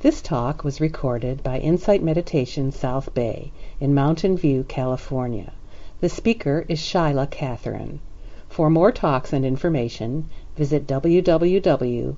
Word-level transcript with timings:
This 0.00 0.20
talk 0.20 0.64
was 0.64 0.80
recorded 0.80 1.42
by 1.42 1.58
Insight 1.58 2.02
Meditation 2.02 2.72
South 2.72 3.14
Bay 3.14 3.52
in 3.78 3.94
Mountain 3.94 4.36
View, 4.36 4.64
California. 4.64 5.52
The 6.00 6.08
speaker 6.08 6.64
is 6.68 6.80
Shaila 6.80 7.30
Catherine. 7.30 8.00
For 8.48 8.68
more 8.68 8.92
talks 8.92 9.32
and 9.32 9.44
information, 9.44 10.28
visit 10.56 10.86
www.imsb.org. 10.86 12.16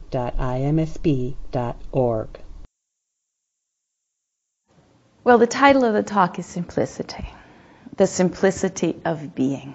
Well, 5.25 5.39
the 5.39 5.47
title 5.47 5.85
of 5.85 5.95
the 5.95 6.03
talk 6.03 6.39
is 6.39 6.47
Simplicity 6.47 7.29
the 7.97 8.07
simplicity 8.07 9.01
of 9.05 9.35
being. 9.35 9.75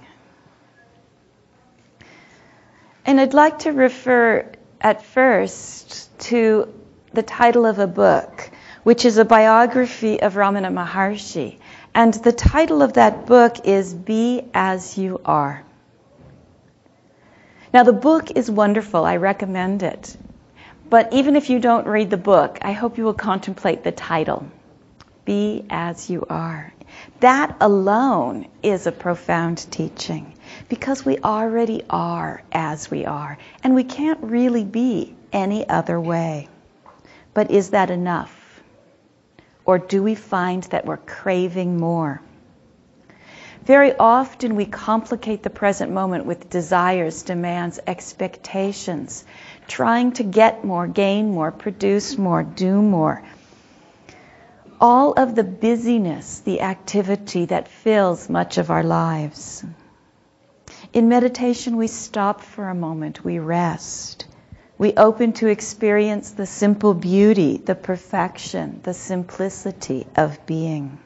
And 3.05 3.21
I'd 3.21 3.33
like 3.33 3.59
to 3.59 3.71
refer 3.71 4.51
at 4.81 5.03
first 5.03 6.17
to 6.19 6.73
the 7.17 7.23
title 7.23 7.65
of 7.65 7.79
a 7.79 7.87
book, 7.87 8.47
which 8.83 9.03
is 9.03 9.17
a 9.17 9.25
biography 9.25 10.21
of 10.21 10.35
Ramana 10.35 10.71
Maharshi. 10.71 11.57
And 11.95 12.13
the 12.13 12.31
title 12.31 12.83
of 12.83 12.93
that 12.93 13.25
book 13.25 13.65
is 13.65 13.91
Be 13.91 14.43
As 14.53 14.99
You 14.99 15.19
Are. 15.25 15.63
Now, 17.73 17.81
the 17.81 17.91
book 17.91 18.29
is 18.35 18.51
wonderful. 18.51 19.03
I 19.03 19.15
recommend 19.15 19.81
it. 19.81 20.15
But 20.91 21.11
even 21.11 21.35
if 21.35 21.49
you 21.49 21.57
don't 21.57 21.87
read 21.87 22.11
the 22.11 22.17
book, 22.17 22.59
I 22.61 22.73
hope 22.73 22.99
you 22.99 23.03
will 23.03 23.15
contemplate 23.15 23.83
the 23.83 23.91
title 23.91 24.45
Be 25.25 25.65
As 25.71 26.11
You 26.11 26.23
Are. 26.29 26.71
That 27.21 27.57
alone 27.59 28.47
is 28.61 28.85
a 28.85 28.91
profound 28.91 29.65
teaching 29.71 30.35
because 30.69 31.03
we 31.03 31.17
already 31.17 31.81
are 31.89 32.43
as 32.51 32.91
we 32.91 33.05
are, 33.05 33.39
and 33.63 33.73
we 33.73 33.85
can't 33.85 34.21
really 34.21 34.63
be 34.63 35.15
any 35.33 35.67
other 35.67 35.99
way. 35.99 36.47
But 37.37 37.51
is 37.51 37.69
that 37.69 37.91
enough? 37.91 38.63
Or 39.63 39.77
do 39.77 40.01
we 40.01 40.15
find 40.15 40.63
that 40.71 40.87
we're 40.87 40.97
craving 40.97 41.77
more? 41.77 42.19
Very 43.63 43.95
often 43.95 44.55
we 44.55 44.65
complicate 44.65 45.43
the 45.43 45.51
present 45.51 45.91
moment 45.91 46.25
with 46.25 46.49
desires, 46.49 47.21
demands, 47.21 47.79
expectations, 47.85 49.23
trying 49.67 50.13
to 50.13 50.23
get 50.23 50.65
more, 50.65 50.87
gain 50.87 51.29
more, 51.29 51.51
produce 51.51 52.17
more, 52.17 52.41
do 52.41 52.81
more. 52.81 53.21
All 54.81 55.13
of 55.13 55.35
the 55.35 55.43
busyness, 55.43 56.39
the 56.39 56.61
activity 56.61 57.45
that 57.45 57.67
fills 57.67 58.29
much 58.29 58.57
of 58.57 58.71
our 58.71 58.83
lives. 58.83 59.63
In 60.91 61.07
meditation, 61.07 61.77
we 61.77 61.85
stop 61.85 62.41
for 62.41 62.67
a 62.67 62.73
moment, 62.73 63.23
we 63.23 63.37
rest. 63.37 64.26
We 64.79 64.93
open 64.93 65.33
to 65.33 65.47
experience 65.47 66.31
the 66.31 66.45
simple 66.45 66.93
beauty, 66.93 67.57
the 67.57 67.73
perfection, 67.73 68.79
the 68.83 68.93
simplicity 68.93 70.05
of 70.15 70.45
being. 70.45 70.99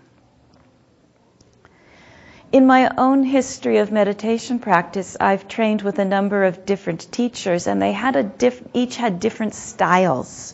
In 2.52 2.68
my 2.68 2.92
own 2.98 3.24
history 3.24 3.78
of 3.78 3.94
meditation 3.94 4.60
practice, 4.60 5.16
I've 5.22 5.48
trained 5.48 5.84
with 5.84 6.00
a 6.00 6.06
number 6.06 6.44
of 6.44 6.66
different 6.66 7.10
teachers, 7.10 7.66
and 7.66 7.82
they 7.82 7.94
had 7.94 8.18
a 8.18 8.24
diff- 8.24 8.62
each 8.74 8.98
had 8.98 9.22
different 9.22 9.54
styles. 9.54 10.54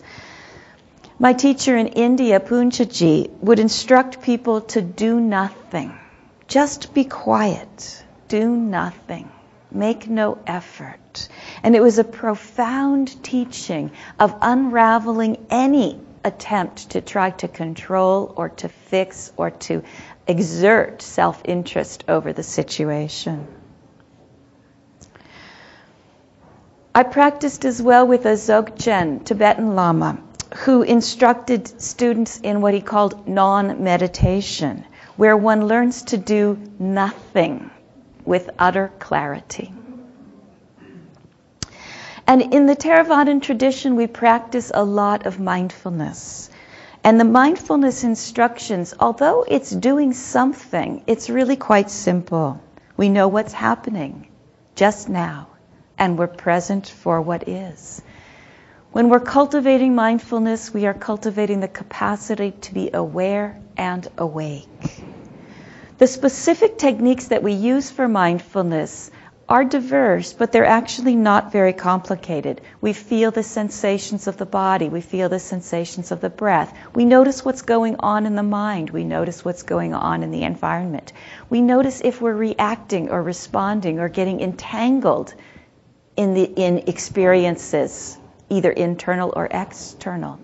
My 1.17 1.33
teacher 1.33 1.75
in 1.75 1.87
India, 1.87 2.39
Poonjaji, 2.39 3.31
would 3.41 3.57
instruct 3.57 4.21
people 4.21 4.61
to 4.73 4.81
do 4.83 5.19
nothing. 5.19 5.91
Just 6.47 6.93
be 6.93 7.03
quiet. 7.03 8.03
Do 8.27 8.55
nothing. 8.55 9.27
Make 9.71 10.07
no 10.07 10.37
effort. 10.45 10.99
And 11.63 11.75
it 11.75 11.81
was 11.81 11.99
a 11.99 12.03
profound 12.03 13.23
teaching 13.23 13.91
of 14.19 14.35
unraveling 14.41 15.45
any 15.49 15.99
attempt 16.23 16.91
to 16.91 17.01
try 17.01 17.29
to 17.31 17.47
control 17.47 18.33
or 18.35 18.49
to 18.49 18.69
fix 18.69 19.31
or 19.37 19.51
to 19.51 19.83
exert 20.27 21.01
self 21.01 21.41
interest 21.45 22.03
over 22.07 22.33
the 22.33 22.43
situation. 22.43 23.47
I 26.93 27.03
practiced 27.03 27.63
as 27.63 27.81
well 27.81 28.07
with 28.07 28.25
a 28.25 28.33
Dzogchen 28.35 29.23
Tibetan 29.23 29.75
Lama 29.75 30.17
who 30.55 30.81
instructed 30.81 31.81
students 31.81 32.39
in 32.39 32.61
what 32.61 32.73
he 32.73 32.81
called 32.81 33.27
non 33.27 33.83
meditation, 33.83 34.85
where 35.15 35.37
one 35.37 35.67
learns 35.67 36.03
to 36.03 36.17
do 36.17 36.57
nothing 36.79 37.69
with 38.25 38.49
utter 38.57 38.91
clarity. 38.99 39.71
And 42.27 42.53
in 42.53 42.65
the 42.65 42.75
Theravadan 42.75 43.41
tradition, 43.41 43.95
we 43.95 44.05
practice 44.05 44.69
a 44.73 44.83
lot 44.83 45.25
of 45.25 45.39
mindfulness. 45.39 46.49
And 47.01 47.17
the 47.17 47.23
mindfulness 47.23 48.03
instructions, 48.03 48.93
although 48.99 49.45
it's 49.47 49.71
doing 49.71 50.11
something, 50.11 51.03
it's 51.07 51.29
really 51.29 51.55
quite 51.55 51.89
simple. 51.89 52.61
We 52.97 53.07
know 53.07 53.29
what's 53.29 53.53
happening 53.53 54.27
just 54.75 55.07
now, 55.07 55.47
and 55.97 56.17
we're 56.17 56.27
present 56.27 56.87
for 56.87 57.21
what 57.21 57.47
is. 57.47 58.01
When 58.91 59.09
we're 59.09 59.21
cultivating 59.21 59.95
mindfulness, 59.95 60.73
we 60.73 60.85
are 60.85 60.93
cultivating 60.93 61.61
the 61.61 61.69
capacity 61.69 62.51
to 62.51 62.73
be 62.73 62.89
aware 62.93 63.57
and 63.77 64.05
awake. 64.17 65.01
The 65.97 66.07
specific 66.07 66.77
techniques 66.77 67.29
that 67.29 67.41
we 67.41 67.53
use 67.53 67.89
for 67.89 68.07
mindfulness 68.09 69.11
are 69.49 69.63
diverse, 69.63 70.33
but 70.33 70.51
they're 70.51 70.65
actually 70.65 71.15
not 71.15 71.51
very 71.51 71.71
complicated. 71.71 72.59
We 72.81 72.91
feel 72.93 73.31
the 73.31 73.43
sensations 73.43 74.27
of 74.27 74.37
the 74.37 74.45
body, 74.45 74.89
we 74.89 75.01
feel 75.01 75.29
the 75.29 75.39
sensations 75.39 76.11
of 76.11 76.19
the 76.19 76.29
breath. 76.29 76.77
We 76.93 77.05
notice 77.05 77.45
what's 77.45 77.61
going 77.61 77.95
on 77.99 78.25
in 78.25 78.35
the 78.35 78.43
mind, 78.43 78.89
we 78.89 79.05
notice 79.05 79.45
what's 79.45 79.63
going 79.63 79.93
on 79.93 80.23
in 80.23 80.31
the 80.31 80.43
environment. 80.43 81.13
We 81.49 81.61
notice 81.61 82.01
if 82.03 82.19
we're 82.21 82.35
reacting 82.35 83.09
or 83.09 83.23
responding 83.23 83.99
or 83.99 84.09
getting 84.09 84.41
entangled 84.41 85.33
in 86.17 86.33
the 86.33 86.43
in 86.43 86.79
experiences, 86.87 88.17
either 88.49 88.71
internal 88.71 89.31
or 89.35 89.47
external. 89.49 90.39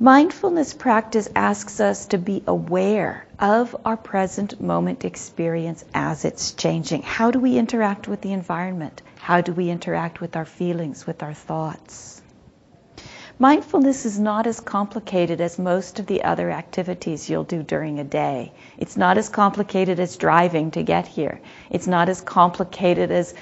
Mindfulness 0.00 0.74
practice 0.74 1.28
asks 1.36 1.78
us 1.78 2.06
to 2.06 2.18
be 2.18 2.42
aware 2.48 3.26
of 3.38 3.76
our 3.84 3.96
present 3.96 4.60
moment 4.60 5.04
experience 5.04 5.84
as 5.94 6.24
it's 6.24 6.52
changing. 6.52 7.02
How 7.02 7.30
do 7.30 7.38
we 7.38 7.56
interact 7.56 8.08
with 8.08 8.20
the 8.20 8.32
environment? 8.32 9.02
How 9.20 9.40
do 9.40 9.52
we 9.52 9.70
interact 9.70 10.20
with 10.20 10.34
our 10.34 10.44
feelings, 10.44 11.06
with 11.06 11.22
our 11.22 11.32
thoughts? 11.32 12.20
Mindfulness 13.38 14.04
is 14.04 14.18
not 14.18 14.48
as 14.48 14.58
complicated 14.58 15.40
as 15.40 15.60
most 15.60 16.00
of 16.00 16.06
the 16.06 16.24
other 16.24 16.50
activities 16.50 17.30
you'll 17.30 17.44
do 17.44 17.62
during 17.62 18.00
a 18.00 18.04
day. 18.04 18.52
It's 18.76 18.96
not 18.96 19.16
as 19.16 19.28
complicated 19.28 20.00
as 20.00 20.16
driving 20.16 20.72
to 20.72 20.82
get 20.82 21.06
here. 21.06 21.40
It's 21.70 21.86
not 21.86 22.08
as 22.08 22.20
complicated 22.20 23.12
as 23.12 23.32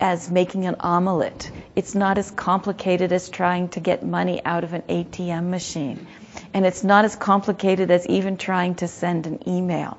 as 0.00 0.30
making 0.30 0.66
an 0.66 0.76
omelet. 0.80 1.50
It's 1.74 1.94
not 1.94 2.18
as 2.18 2.30
complicated 2.30 3.12
as 3.12 3.28
trying 3.28 3.68
to 3.70 3.80
get 3.80 4.04
money 4.04 4.44
out 4.44 4.64
of 4.64 4.72
an 4.72 4.82
ATM 4.82 5.50
machine. 5.50 6.06
And 6.54 6.64
it's 6.64 6.84
not 6.84 7.04
as 7.04 7.16
complicated 7.16 7.90
as 7.90 8.06
even 8.06 8.36
trying 8.36 8.76
to 8.76 8.88
send 8.88 9.26
an 9.26 9.48
email. 9.48 9.98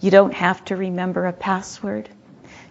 You 0.00 0.10
don't 0.10 0.34
have 0.34 0.64
to 0.66 0.76
remember 0.76 1.26
a 1.26 1.32
password. 1.32 2.08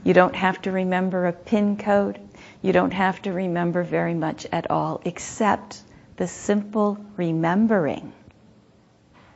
You 0.03 0.13
don't 0.13 0.35
have 0.35 0.61
to 0.63 0.71
remember 0.71 1.27
a 1.27 1.33
PIN 1.33 1.77
code. 1.77 2.19
You 2.61 2.73
don't 2.73 2.93
have 2.93 3.21
to 3.23 3.31
remember 3.31 3.83
very 3.83 4.13
much 4.13 4.47
at 4.51 4.71
all, 4.71 5.01
except 5.05 5.81
the 6.17 6.27
simple 6.27 6.97
remembering 7.17 8.13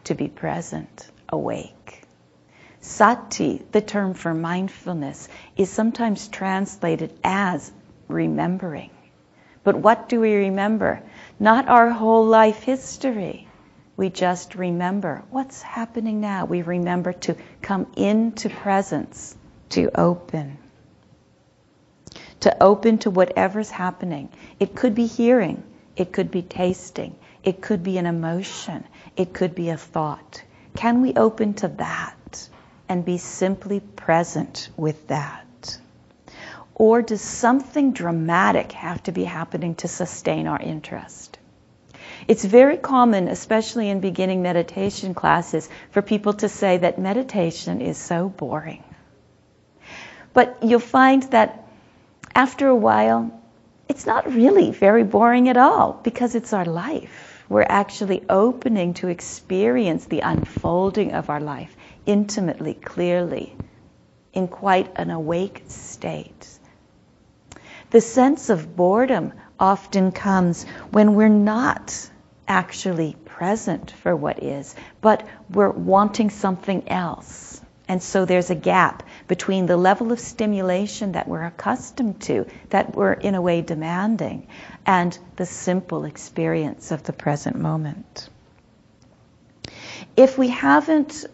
to 0.06 0.16
be 0.16 0.28
present, 0.28 1.10
awake. 1.30 2.03
Sati, 2.86 3.62
the 3.72 3.80
term 3.80 4.14
for 4.14 4.34
mindfulness, 4.34 5.30
is 5.56 5.70
sometimes 5.70 6.28
translated 6.28 7.18
as 7.24 7.72
remembering. 8.10 8.90
But 9.64 9.78
what 9.78 10.10
do 10.10 10.20
we 10.20 10.36
remember? 10.36 11.02
Not 11.40 11.70
our 11.70 11.90
whole 11.90 12.26
life 12.26 12.62
history. 12.62 13.48
We 13.96 14.10
just 14.10 14.56
remember 14.56 15.24
what's 15.30 15.62
happening 15.62 16.20
now. 16.20 16.44
We 16.44 16.62
remember 16.62 17.14
to 17.14 17.38
come 17.62 17.88
into 17.96 18.50
presence, 18.50 19.34
to 19.70 19.90
open. 19.98 20.58
To 22.42 22.62
open 22.62 22.98
to 23.00 23.10
whatever's 23.10 23.72
happening. 23.72 24.28
It 24.60 24.76
could 24.76 24.94
be 24.94 25.06
hearing, 25.06 25.64
it 25.96 26.12
could 26.12 26.32
be 26.32 26.42
tasting, 26.42 27.16
it 27.46 27.62
could 27.62 27.82
be 27.82 27.98
an 27.98 28.08
emotion, 28.08 28.84
it 29.16 29.34
could 29.34 29.56
be 29.56 29.70
a 29.70 29.78
thought. 29.78 30.44
Can 30.76 31.02
we 31.02 31.14
open 31.14 31.54
to 31.56 31.70
that? 31.70 32.18
And 32.90 33.06
be 33.06 33.18
simply 33.18 33.80
present 33.80 34.70
with 34.78 35.08
that? 35.08 35.78
Or 36.76 37.02
does 37.02 37.22
something 37.22 37.94
dramatic 37.94 38.72
have 38.72 39.04
to 39.04 39.12
be 39.12 39.24
happening 39.24 39.76
to 39.76 39.88
sustain 39.88 40.48
our 40.48 40.60
interest? 40.60 41.38
It's 42.28 42.44
very 42.44 42.78
common, 42.78 43.28
especially 43.28 43.90
in 43.90 44.00
beginning 44.00 44.42
meditation 44.42 45.14
classes, 45.14 45.70
for 45.92 46.02
people 46.02 46.34
to 46.34 46.50
say 46.50 46.78
that 46.78 47.00
meditation 47.00 47.82
is 47.82 47.98
so 47.98 48.30
boring. 48.30 48.84
But 50.34 50.58
you'll 50.64 50.80
find 50.80 51.24
that 51.32 51.68
after 52.36 52.68
a 52.68 52.76
while, 52.76 53.42
it's 53.88 54.06
not 54.06 54.34
really 54.34 54.72
very 54.72 55.04
boring 55.04 55.50
at 55.50 55.58
all 55.58 56.00
because 56.04 56.34
it's 56.36 56.54
our 56.54 56.66
life. 56.66 57.44
We're 57.50 57.68
actually 57.68 58.24
opening 58.30 58.96
to 58.96 59.10
experience 59.10 60.06
the 60.06 60.22
unfolding 60.22 61.12
of 61.14 61.30
our 61.30 61.42
life 61.42 61.76
intimately, 62.06 62.74
clearly, 62.74 63.56
in 64.34 64.48
quite 64.48 64.92
an 64.96 65.12
awake 65.12 65.64
state. 65.68 66.48
The 67.92 68.02
sense 68.02 68.50
of 68.50 68.76
boredom 68.76 69.34
often 69.60 70.12
comes 70.12 70.66
when 70.92 71.16
we're 71.16 71.30
not 71.30 72.10
actually 72.48 73.16
present 73.26 73.92
for 73.92 74.16
what 74.16 74.42
is, 74.42 74.76
but 75.02 75.28
we're 75.50 75.70
wanting 75.70 76.30
something 76.30 76.90
else. 76.90 77.62
And 77.88 78.02
so 78.02 78.26
there's 78.26 78.50
a 78.50 78.56
gap 78.56 79.04
between 79.28 79.66
the 79.66 79.78
level 79.78 80.12
of 80.12 80.20
stimulation 80.20 81.12
that 81.14 81.28
we're 81.28 81.44
accustomed 81.44 82.22
to, 82.22 82.48
that 82.70 82.96
we're 82.96 83.14
in 83.14 83.36
a 83.36 83.42
way 83.42 83.62
demanding, 83.62 84.48
and 84.86 85.18
the 85.36 85.46
simple 85.46 86.06
experience 86.06 86.92
of 86.92 87.04
the 87.04 87.14
present 87.14 87.58
moment. 87.58 88.30
If 90.16 90.38
we 90.38 90.48
haven't 90.48 91.26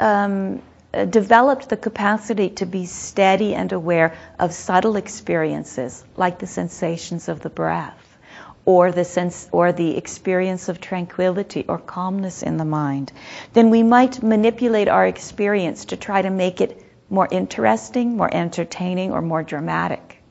um, 0.00 0.62
uh, 0.94 1.04
developed 1.04 1.68
the 1.68 1.76
capacity 1.76 2.48
to 2.48 2.66
be 2.66 2.86
steady 2.86 3.54
and 3.54 3.72
aware 3.72 4.16
of 4.38 4.52
subtle 4.52 4.96
experiences, 4.96 6.02
like 6.16 6.38
the 6.38 6.46
sensations 6.46 7.28
of 7.28 7.40
the 7.40 7.50
breath, 7.50 8.18
or 8.64 8.90
the 8.90 9.04
sense 9.04 9.48
or 9.52 9.72
the 9.72 9.96
experience 9.96 10.68
of 10.68 10.80
tranquility 10.80 11.64
or 11.68 11.78
calmness 11.78 12.42
in 12.42 12.56
the 12.56 12.64
mind, 12.64 13.12
then 13.52 13.68
we 13.68 13.82
might 13.82 14.22
manipulate 14.22 14.88
our 14.88 15.06
experience 15.06 15.84
to 15.86 15.96
try 15.96 16.22
to 16.22 16.30
make 16.30 16.62
it 16.62 16.82
more 17.10 17.28
interesting, 17.30 18.16
more 18.16 18.34
entertaining, 18.34 19.12
or 19.12 19.20
more 19.22 19.42
dramatic. 19.42 20.22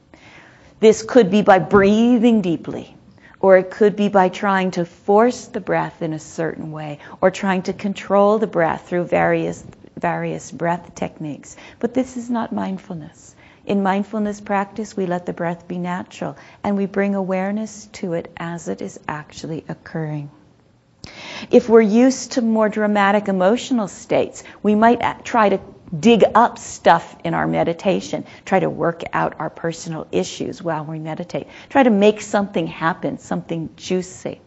This 0.79 1.03
could 1.03 1.29
be 1.31 1.43
by 1.43 1.59
breathing 1.59 2.41
deeply, 2.41 2.96
or 3.39 3.57
it 3.57 3.71
could 3.71 3.95
be 3.95 4.09
by 4.09 4.29
trying 4.29 4.71
to 4.71 4.85
force 4.85 5.45
the 5.47 5.61
breath 5.61 6.01
in 6.01 6.13
a 6.13 6.19
certain 6.19 6.71
way, 6.71 6.99
or 7.21 7.31
trying 7.31 7.61
to 7.63 7.73
control 7.73 8.39
the 8.39 8.47
breath 8.47 8.87
through 8.87 9.05
various 9.05 9.63
various 9.97 10.51
breath 10.51 10.93
techniques. 10.95 11.55
But 11.79 11.93
this 11.93 12.17
is 12.17 12.29
not 12.29 12.53
mindfulness. 12.53 13.35
In 13.65 13.83
mindfulness 13.83 14.39
practice, 14.39 14.95
we 14.95 15.05
let 15.05 15.25
the 15.25 15.33
breath 15.33 15.67
be 15.67 15.77
natural 15.77 16.37
and 16.63 16.77
we 16.77 16.85
bring 16.85 17.15
awareness 17.15 17.87
to 17.93 18.13
it 18.13 18.31
as 18.37 18.67
it 18.67 18.81
is 18.81 18.99
actually 19.07 19.65
occurring. 19.67 20.29
If 21.51 21.67
we're 21.67 21.81
used 21.81 22.33
to 22.33 22.41
more 22.41 22.69
dramatic 22.69 23.27
emotional 23.27 23.87
states, 23.87 24.43
we 24.63 24.75
might 24.75 25.25
try 25.25 25.49
to 25.49 25.59
dig 25.99 26.23
up 26.35 26.57
stuff 26.57 27.15
in 27.23 27.33
our 27.33 27.47
meditation, 27.47 28.25
try 28.45 28.59
to 28.59 28.69
work 28.69 29.03
out 29.13 29.39
our 29.39 29.49
personal 29.49 30.07
issues 30.11 30.61
while 30.61 30.83
we 30.83 30.99
meditate, 30.99 31.47
try 31.69 31.83
to 31.83 31.89
make 31.89 32.21
something 32.21 32.67
happen, 32.67 33.17
something 33.17 33.69
juicy. 33.75 34.41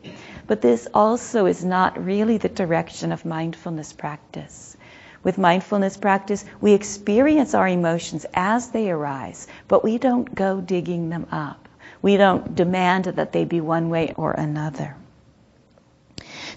But 0.47 0.61
this 0.61 0.89
also 0.93 1.47
is 1.47 1.65
not 1.65 2.05
really 2.05 2.37
the 2.39 2.49
direction 2.49 3.13
of 3.13 3.25
mindfulness 3.25 3.93
practice. 3.93 4.77
With 5.23 5.39
mindfulness 5.39 5.97
practice, 5.97 6.45
we 6.61 6.73
experience 6.73 7.55
our 7.55 7.69
emotions 7.69 8.27
as 8.35 8.71
they 8.71 8.91
arise, 8.91 9.47
but 9.69 9.85
we 9.85 9.99
don't 9.99 10.35
go 10.35 10.61
digging 10.61 11.11
them 11.11 11.27
up. 11.31 11.69
We 12.03 12.17
don't 12.17 12.55
demand 12.55 13.05
that 13.05 13.33
they 13.33 13.45
be 13.45 13.61
one 13.61 13.91
way 13.91 14.15
or 14.17 14.33
another. 14.33 14.97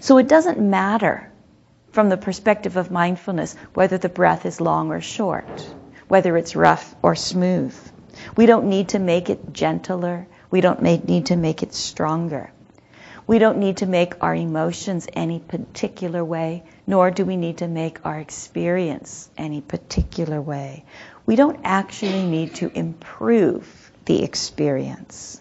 So 0.00 0.18
it 0.18 0.28
doesn't 0.28 0.58
matter 0.58 1.30
from 1.94 2.08
the 2.08 2.16
perspective 2.16 2.76
of 2.76 2.90
mindfulness 2.90 3.54
whether 3.72 3.98
the 3.98 4.08
breath 4.08 4.46
is 4.46 4.60
long 4.60 4.90
or 4.90 5.00
short, 5.00 5.72
whether 6.08 6.36
it's 6.36 6.56
rough 6.56 6.92
or 7.02 7.14
smooth. 7.14 7.72
We 8.36 8.46
don't 8.46 8.68
need 8.68 8.88
to 8.88 8.98
make 8.98 9.30
it 9.30 9.52
gentler. 9.52 10.26
We 10.50 10.60
don't 10.60 10.82
need 10.82 11.26
to 11.26 11.36
make 11.36 11.62
it 11.62 11.72
stronger. 11.72 12.50
We 13.28 13.38
don't 13.38 13.58
need 13.58 13.76
to 13.76 13.86
make 13.86 14.24
our 14.24 14.34
emotions 14.34 15.06
any 15.12 15.38
particular 15.38 16.24
way, 16.24 16.64
nor 16.84 17.12
do 17.12 17.24
we 17.24 17.36
need 17.36 17.58
to 17.58 17.68
make 17.68 18.04
our 18.04 18.18
experience 18.18 19.30
any 19.38 19.60
particular 19.60 20.42
way. 20.42 20.84
We 21.26 21.36
don't 21.36 21.60
actually 21.62 22.24
need 22.26 22.56
to 22.56 22.76
improve 22.76 23.92
the 24.04 24.24
experience. 24.24 25.40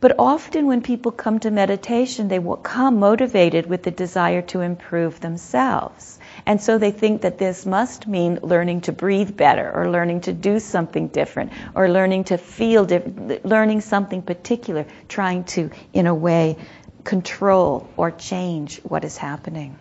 But 0.00 0.14
often 0.18 0.66
when 0.66 0.80
people 0.80 1.12
come 1.12 1.40
to 1.40 1.50
meditation, 1.50 2.28
they 2.28 2.38
will 2.38 2.56
come 2.56 2.98
motivated 2.98 3.66
with 3.66 3.82
the 3.82 3.90
desire 3.90 4.40
to 4.42 4.62
improve 4.62 5.20
themselves. 5.20 6.18
And 6.46 6.58
so 6.58 6.78
they 6.78 6.90
think 6.90 7.20
that 7.20 7.36
this 7.36 7.66
must 7.66 8.06
mean 8.06 8.38
learning 8.42 8.80
to 8.82 8.92
breathe 8.92 9.36
better 9.36 9.70
or 9.70 9.90
learning 9.90 10.22
to 10.22 10.32
do 10.32 10.58
something 10.58 11.08
different 11.08 11.52
or 11.74 11.90
learning 11.90 12.24
to 12.24 12.38
feel 12.38 12.86
different, 12.86 13.44
learning 13.44 13.82
something 13.82 14.22
particular, 14.22 14.86
trying 15.06 15.44
to, 15.44 15.70
in 15.92 16.06
a 16.06 16.14
way, 16.14 16.56
control 17.04 17.86
or 17.98 18.10
change 18.10 18.78
what 18.78 19.04
is 19.04 19.18
happening. 19.18 19.76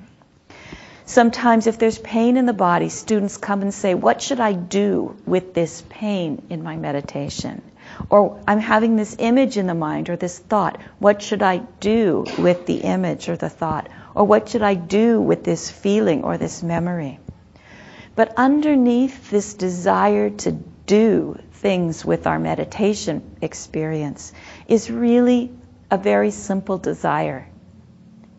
Sometimes, 1.06 1.66
if 1.66 1.80
there's 1.80 1.98
pain 1.98 2.36
in 2.36 2.46
the 2.46 2.54
body, 2.54 2.90
students 2.90 3.38
come 3.38 3.62
and 3.62 3.74
say, 3.74 3.94
What 3.96 4.22
should 4.22 4.40
I 4.40 4.52
do 4.52 5.16
with 5.26 5.54
this 5.54 5.82
pain 5.90 6.46
in 6.50 6.62
my 6.62 6.76
meditation? 6.76 7.62
Or 8.10 8.42
I'm 8.48 8.60
having 8.60 8.96
this 8.96 9.16
image 9.20 9.58
in 9.58 9.68
the 9.68 9.74
mind 9.74 10.10
or 10.10 10.16
this 10.16 10.40
thought. 10.40 10.80
What 11.00 11.22
should 11.22 11.42
I 11.42 11.58
do 11.58 12.26
with 12.38 12.66
the 12.66 12.78
image 12.78 13.30
or 13.30 13.38
the 13.38 13.50
thought? 13.50 13.90
Or 14.16 14.26
what 14.26 14.50
should 14.50 14.64
I 14.64 14.74
do 14.74 15.22
with 15.22 15.44
this 15.44 15.70
feeling 15.70 16.24
or 16.24 16.38
this 16.38 16.64
memory? 16.64 17.20
But 18.16 18.34
underneath 18.38 19.30
this 19.30 19.54
desire 19.54 20.30
to 20.30 20.52
do 20.52 21.40
things 21.54 22.04
with 22.04 22.26
our 22.26 22.40
meditation 22.40 23.38
experience 23.42 24.34
is 24.68 24.90
really 24.90 25.52
a 25.92 25.98
very 25.98 26.32
simple 26.32 26.78
desire. 26.78 27.48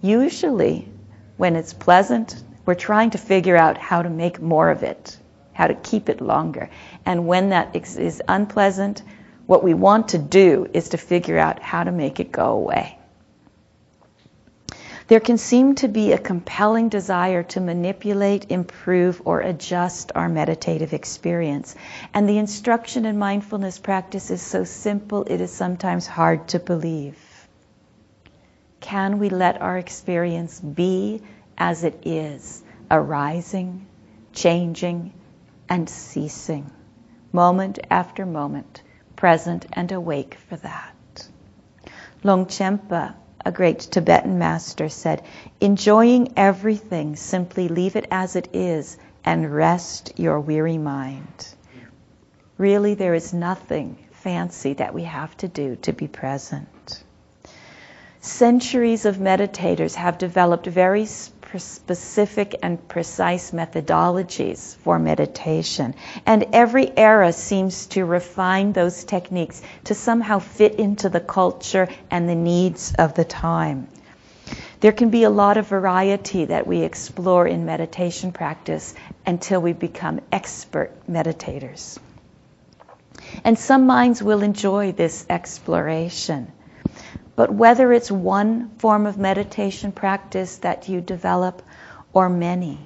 Usually, 0.02 0.88
when 1.36 1.56
it's 1.56 1.72
pleasant, 1.72 2.42
we're 2.66 2.74
trying 2.74 3.10
to 3.10 3.18
figure 3.18 3.56
out 3.56 3.78
how 3.78 4.02
to 4.02 4.10
make 4.10 4.40
more 4.40 4.70
of 4.70 4.82
it, 4.82 5.18
how 5.52 5.66
to 5.66 5.74
keep 5.74 6.08
it 6.08 6.20
longer. 6.20 6.70
And 7.06 7.26
when 7.26 7.50
that 7.50 7.74
is 7.74 8.22
unpleasant, 8.28 9.02
what 9.50 9.64
we 9.64 9.74
want 9.74 10.10
to 10.10 10.18
do 10.18 10.68
is 10.72 10.90
to 10.90 10.96
figure 10.96 11.36
out 11.36 11.60
how 11.60 11.82
to 11.82 11.90
make 11.90 12.20
it 12.20 12.30
go 12.30 12.52
away. 12.52 12.96
There 15.08 15.18
can 15.18 15.38
seem 15.38 15.74
to 15.74 15.88
be 15.88 16.12
a 16.12 16.18
compelling 16.18 16.88
desire 16.88 17.42
to 17.54 17.60
manipulate, 17.60 18.52
improve, 18.52 19.20
or 19.24 19.40
adjust 19.40 20.12
our 20.14 20.28
meditative 20.28 20.92
experience. 20.92 21.74
And 22.14 22.28
the 22.28 22.38
instruction 22.38 23.04
in 23.06 23.18
mindfulness 23.18 23.80
practice 23.80 24.30
is 24.30 24.40
so 24.40 24.62
simple, 24.62 25.24
it 25.24 25.40
is 25.40 25.50
sometimes 25.50 26.06
hard 26.06 26.46
to 26.50 26.60
believe. 26.60 27.18
Can 28.78 29.18
we 29.18 29.30
let 29.30 29.60
our 29.60 29.76
experience 29.78 30.60
be 30.60 31.22
as 31.58 31.82
it 31.82 32.06
is, 32.06 32.62
arising, 32.88 33.84
changing, 34.32 35.12
and 35.68 35.90
ceasing, 35.90 36.70
moment 37.32 37.80
after 37.90 38.24
moment, 38.24 38.82
present 39.20 39.66
and 39.72 39.92
awake 39.92 40.34
for 40.48 40.56
that? 40.56 41.28
Longchenpa 42.24 43.14
a 43.44 43.52
great 43.52 43.80
Tibetan 43.80 44.38
master 44.38 44.88
said, 44.88 45.22
enjoying 45.60 46.32
everything, 46.36 47.16
simply 47.16 47.68
leave 47.68 47.96
it 47.96 48.06
as 48.10 48.36
it 48.36 48.48
is 48.52 48.98
and 49.24 49.54
rest 49.54 50.12
your 50.18 50.40
weary 50.40 50.78
mind. 50.78 51.54
Really, 52.58 52.94
there 52.94 53.14
is 53.14 53.32
nothing 53.32 53.96
fancy 54.10 54.74
that 54.74 54.92
we 54.92 55.04
have 55.04 55.34
to 55.38 55.48
do 55.48 55.76
to 55.76 55.92
be 55.92 56.06
present. 56.06 57.02
Centuries 58.20 59.06
of 59.06 59.16
meditators 59.16 59.94
have 59.94 60.18
developed 60.18 60.66
very 60.66 61.06
specific 61.06 61.39
and 62.62 62.88
precise 62.88 63.50
methodologies 63.50 64.76
for 64.76 64.98
meditation. 64.98 65.94
And 66.26 66.46
every 66.52 66.96
era 66.96 67.32
seems 67.32 67.86
to 67.88 68.04
refine 68.04 68.72
those 68.72 69.04
techniques 69.04 69.62
to 69.84 69.94
somehow 69.94 70.38
fit 70.38 70.74
into 70.74 71.08
the 71.08 71.20
culture 71.20 71.88
and 72.10 72.28
the 72.28 72.34
needs 72.34 72.94
of 72.98 73.14
the 73.14 73.24
time. 73.24 73.88
There 74.80 74.92
can 74.92 75.10
be 75.10 75.24
a 75.24 75.30
lot 75.30 75.58
of 75.58 75.66
variety 75.68 76.46
that 76.46 76.66
we 76.66 76.80
explore 76.80 77.46
in 77.46 77.66
meditation 77.66 78.32
practice 78.32 78.94
until 79.26 79.60
we 79.60 79.74
become 79.74 80.20
expert 80.32 80.92
meditators. 81.06 81.98
And 83.44 83.58
some 83.58 83.86
minds 83.86 84.22
will 84.22 84.42
enjoy 84.42 84.92
this 84.92 85.26
exploration. 85.28 86.50
But 87.40 87.54
whether 87.54 87.90
it's 87.90 88.10
one 88.10 88.68
form 88.76 89.06
of 89.06 89.16
meditation 89.16 89.92
practice 89.92 90.58
that 90.58 90.90
you 90.90 91.00
develop 91.00 91.62
or 92.12 92.28
many, 92.28 92.78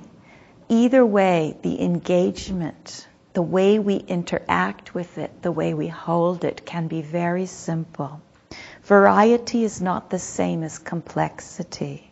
either 0.69 1.05
way, 1.05 1.57
the 1.63 1.83
engagement, 1.83 3.09
the 3.33 3.43
way 3.43 3.81
we 3.81 3.97
interact 3.97 4.95
with 4.95 5.19
it, 5.19 5.43
the 5.43 5.51
way 5.51 5.75
we 5.75 5.89
hold 5.89 6.45
it 6.45 6.65
can 6.65 6.87
be 6.87 7.03
very 7.03 7.47
simple. 7.47 8.21
Variety 8.85 9.65
is 9.65 9.81
not 9.81 10.09
the 10.09 10.21
same 10.21 10.63
as 10.63 10.79
complexity. 10.79 12.09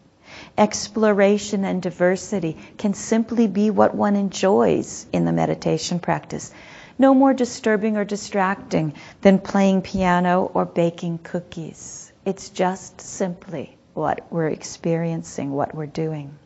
Exploration 0.58 1.64
and 1.64 1.80
diversity 1.80 2.56
can 2.76 2.92
simply 2.92 3.46
be 3.46 3.70
what 3.70 3.94
one 3.94 4.16
enjoys 4.16 5.06
in 5.12 5.24
the 5.24 5.32
meditation 5.32 6.00
practice. 6.00 6.50
no 6.98 7.14
more 7.14 7.34
disturbing 7.34 7.96
or 7.96 8.04
distracting 8.04 8.94
than 9.20 9.38
playing 9.38 9.80
piano 9.82 10.50
or 10.54 10.64
baking 10.64 11.18
cookies. 11.18 12.01
It's 12.24 12.50
just 12.50 13.00
simply 13.00 13.76
what 13.94 14.26
we're 14.30 14.48
experiencing, 14.48 15.50
what 15.50 15.74
we're 15.74 15.86
doing. 15.86 16.38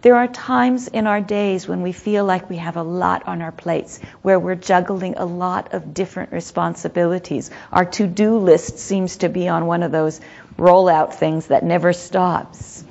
There 0.00 0.16
are 0.16 0.28
times 0.28 0.86
in 0.86 1.06
our 1.06 1.20
days 1.20 1.66
when 1.66 1.82
we 1.82 1.92
feel 1.92 2.24
like 2.24 2.48
we 2.48 2.56
have 2.56 2.76
a 2.76 2.82
lot 2.82 3.26
on 3.26 3.42
our 3.42 3.50
plates, 3.50 3.98
where 4.22 4.38
we're 4.38 4.54
juggling 4.54 5.16
a 5.16 5.24
lot 5.24 5.74
of 5.74 5.92
different 5.92 6.32
responsibilities. 6.32 7.50
Our 7.72 7.84
to 7.84 8.06
do 8.06 8.38
list 8.38 8.78
seems 8.78 9.18
to 9.18 9.28
be 9.28 9.48
on 9.48 9.66
one 9.66 9.82
of 9.82 9.90
those 9.90 10.20
rollout 10.56 11.14
things 11.14 11.48
that 11.48 11.64
never 11.64 11.92
stops. 11.92 12.84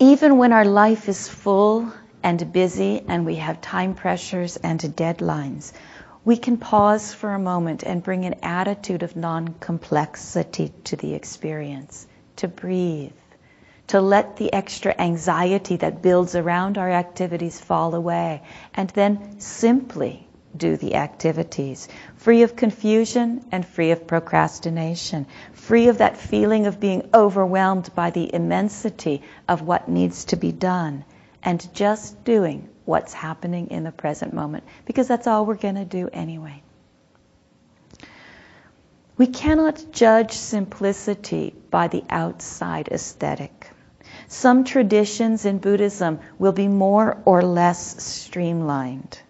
Even 0.00 0.38
when 0.38 0.52
our 0.52 0.64
life 0.64 1.08
is 1.08 1.28
full 1.28 1.92
and 2.22 2.52
busy 2.52 3.02
and 3.06 3.24
we 3.24 3.36
have 3.36 3.60
time 3.60 3.94
pressures 3.94 4.56
and 4.56 4.80
deadlines, 4.80 5.72
we 6.24 6.36
can 6.36 6.56
pause 6.56 7.12
for 7.12 7.32
a 7.34 7.38
moment 7.38 7.82
and 7.82 8.02
bring 8.02 8.24
an 8.24 8.34
attitude 8.42 9.02
of 9.02 9.16
non 9.16 9.48
complexity 9.60 10.72
to 10.84 10.96
the 10.96 11.14
experience, 11.14 12.06
to 12.36 12.48
breathe 12.48 13.12
to 13.86 14.00
let 14.00 14.36
the 14.36 14.52
extra 14.52 14.94
anxiety 14.98 15.76
that 15.76 16.00
builds 16.00 16.34
around 16.34 16.78
our 16.78 16.90
activities 16.90 17.60
fall 17.60 17.94
away, 17.94 18.42
and 18.74 18.88
then 18.90 19.38
simply 19.40 20.26
do 20.56 20.76
the 20.76 20.94
activities, 20.94 21.88
free 22.16 22.42
of 22.42 22.56
confusion 22.56 23.44
and 23.52 23.66
free 23.66 23.90
of 23.90 24.06
procrastination, 24.06 25.26
free 25.52 25.88
of 25.88 25.98
that 25.98 26.16
feeling 26.16 26.66
of 26.66 26.80
being 26.80 27.08
overwhelmed 27.12 27.90
by 27.94 28.10
the 28.10 28.32
immensity 28.32 29.22
of 29.48 29.62
what 29.62 29.88
needs 29.88 30.26
to 30.26 30.36
be 30.36 30.52
done, 30.52 31.04
and 31.42 31.74
just 31.74 32.24
doing 32.24 32.68
what's 32.84 33.12
happening 33.12 33.68
in 33.70 33.84
the 33.84 33.92
present 33.92 34.32
moment, 34.32 34.64
because 34.84 35.08
that's 35.08 35.26
all 35.26 35.46
we're 35.46 35.54
going 35.54 35.76
to 35.76 35.84
do 35.84 36.08
anyway. 36.12 36.62
We 39.16 39.26
cannot 39.28 39.92
judge 39.92 40.32
simplicity 40.32 41.54
by 41.70 41.88
the 41.88 42.04
outside 42.10 42.88
aesthetic. 42.88 43.70
Some 44.26 44.64
traditions 44.64 45.44
in 45.44 45.58
Buddhism 45.58 46.18
will 46.38 46.52
be 46.52 46.66
more 46.66 47.22
or 47.24 47.42
less 47.42 48.02
streamlined. 48.02 49.20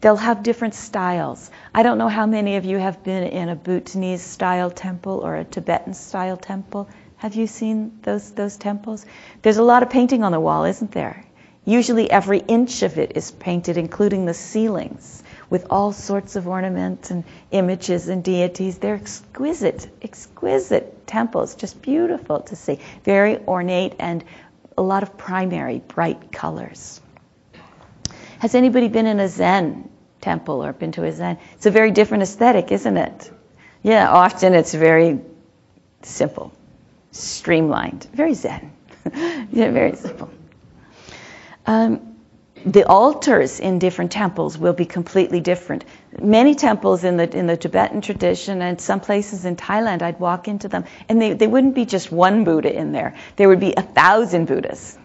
They'll 0.00 0.16
have 0.16 0.42
different 0.42 0.74
styles. 0.74 1.50
I 1.74 1.82
don't 1.82 1.98
know 1.98 2.08
how 2.08 2.26
many 2.26 2.56
of 2.56 2.64
you 2.64 2.78
have 2.78 3.02
been 3.02 3.24
in 3.24 3.48
a 3.48 3.56
Bhutanese 3.56 4.22
style 4.22 4.70
temple 4.70 5.20
or 5.22 5.36
a 5.36 5.44
Tibetan 5.44 5.94
style 5.94 6.36
temple. 6.36 6.88
Have 7.16 7.34
you 7.34 7.46
seen 7.46 7.98
those, 8.02 8.30
those 8.32 8.56
temples? 8.56 9.04
There's 9.42 9.58
a 9.58 9.62
lot 9.62 9.82
of 9.82 9.90
painting 9.90 10.24
on 10.24 10.32
the 10.32 10.40
wall, 10.40 10.64
isn't 10.64 10.92
there? 10.92 11.24
Usually 11.64 12.10
every 12.10 12.38
inch 12.38 12.82
of 12.82 12.98
it 12.98 13.12
is 13.16 13.30
painted, 13.30 13.76
including 13.76 14.24
the 14.24 14.34
ceilings, 14.34 15.22
with 15.50 15.66
all 15.68 15.92
sorts 15.92 16.36
of 16.36 16.48
ornaments 16.48 17.10
and 17.10 17.24
images 17.50 18.08
and 18.08 18.24
deities. 18.24 18.78
They're 18.78 18.94
exquisite, 18.94 19.88
exquisite 20.02 21.06
temples, 21.06 21.54
just 21.56 21.82
beautiful 21.82 22.40
to 22.40 22.56
see. 22.56 22.78
Very 23.04 23.38
ornate 23.46 23.94
and 23.98 24.24
a 24.78 24.82
lot 24.82 25.02
of 25.02 25.18
primary 25.18 25.82
bright 25.86 26.32
colors. 26.32 27.00
Has 28.38 28.54
anybody 28.54 28.88
been 28.88 29.06
in 29.06 29.20
a 29.20 29.28
Zen 29.28 29.90
temple 30.22 30.64
or 30.64 30.72
been 30.72 30.92
to 30.92 31.04
a 31.04 31.12
Zen? 31.12 31.36
It's 31.54 31.66
a 31.66 31.70
very 31.70 31.90
different 31.90 32.22
aesthetic, 32.22 32.72
isn't 32.72 32.96
it? 32.96 33.30
Yeah, 33.82 34.10
often 34.10 34.54
it's 34.54 34.72
very 34.72 35.20
simple, 36.02 36.52
streamlined, 37.12 38.06
very 38.14 38.32
Zen. 38.32 38.72
yeah, 39.14 39.70
very 39.70 39.96
simple. 39.96 40.30
Um, 41.66 42.10
the 42.66 42.86
altars 42.86 43.58
in 43.58 43.78
different 43.78 44.12
temples 44.12 44.58
will 44.58 44.74
be 44.74 44.84
completely 44.84 45.40
different. 45.40 45.86
Many 46.20 46.54
temples 46.54 47.04
in 47.04 47.16
the 47.16 47.34
in 47.34 47.46
the 47.46 47.56
Tibetan 47.56 48.02
tradition 48.02 48.60
and 48.60 48.78
some 48.78 49.00
places 49.00 49.46
in 49.46 49.56
Thailand, 49.56 50.02
I'd 50.02 50.20
walk 50.20 50.46
into 50.46 50.68
them, 50.68 50.84
and 51.08 51.20
they, 51.20 51.32
they 51.32 51.46
wouldn't 51.46 51.74
be 51.74 51.86
just 51.86 52.12
one 52.12 52.44
Buddha 52.44 52.74
in 52.74 52.92
there. 52.92 53.14
There 53.36 53.48
would 53.48 53.60
be 53.60 53.72
a 53.74 53.82
thousand 53.82 54.46
Buddhas, 54.46 54.98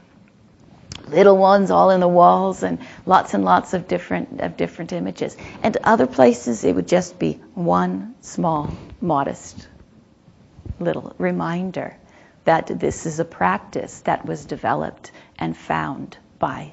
little 1.07 1.37
ones 1.37 1.71
all 1.71 1.91
in 1.91 2.01
the 2.01 2.09
walls, 2.09 2.61
and 2.61 2.79
lots 3.05 3.33
and 3.33 3.45
lots 3.45 3.73
of 3.73 3.87
different 3.87 4.41
of 4.41 4.57
different 4.57 4.91
images. 4.91 5.37
And 5.63 5.77
other 5.83 6.07
places, 6.07 6.65
it 6.65 6.75
would 6.75 6.89
just 6.89 7.17
be 7.17 7.39
one 7.53 8.15
small, 8.19 8.69
modest, 8.99 9.69
little 10.81 11.15
reminder 11.17 11.95
that 12.43 12.67
this 12.67 13.05
is 13.05 13.19
a 13.21 13.25
practice 13.25 14.01
that 14.01 14.25
was 14.25 14.43
developed 14.43 15.13
and 15.39 15.55
found 15.55 16.17
by 16.39 16.71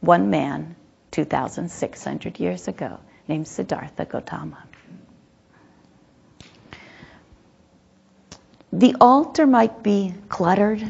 one 0.00 0.30
man 0.30 0.76
2,600 1.10 2.40
years 2.40 2.68
ago 2.68 2.98
named 3.28 3.46
Siddhartha 3.46 4.04
Gautama. 4.04 4.62
The 8.72 8.96
altar 9.00 9.46
might 9.46 9.82
be 9.82 10.12
cluttered, 10.28 10.82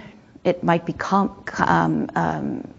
it 0.42 0.64
might 0.64 0.86
be 0.86 0.94
com- 0.94 1.44
um, 1.58 2.08
um, 2.14 2.72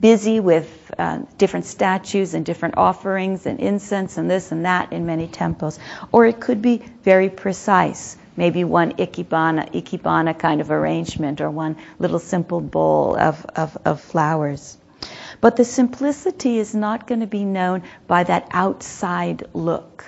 busy 0.00 0.40
with 0.40 0.92
uh, 0.98 1.20
different 1.36 1.66
statues 1.66 2.34
and 2.34 2.44
different 2.44 2.76
offerings 2.76 3.46
and 3.46 3.60
incense 3.60 4.18
and 4.18 4.30
this 4.30 4.52
and 4.52 4.64
that 4.64 4.92
in 4.92 5.06
many 5.06 5.28
temples, 5.28 5.78
or 6.12 6.26
it 6.26 6.40
could 6.40 6.60
be 6.60 6.78
very 7.02 7.28
precise. 7.28 8.16
Maybe 8.38 8.62
one 8.62 8.92
ikebana 8.92 10.38
kind 10.38 10.60
of 10.60 10.70
arrangement, 10.70 11.40
or 11.40 11.50
one 11.50 11.74
little 11.98 12.20
simple 12.20 12.60
bowl 12.60 13.16
of, 13.18 13.44
of, 13.56 13.76
of 13.84 14.00
flowers. 14.00 14.78
But 15.40 15.56
the 15.56 15.64
simplicity 15.64 16.60
is 16.60 16.72
not 16.72 17.08
going 17.08 17.18
to 17.18 17.26
be 17.26 17.44
known 17.44 17.82
by 18.06 18.22
that 18.22 18.46
outside 18.52 19.48
look. 19.54 20.04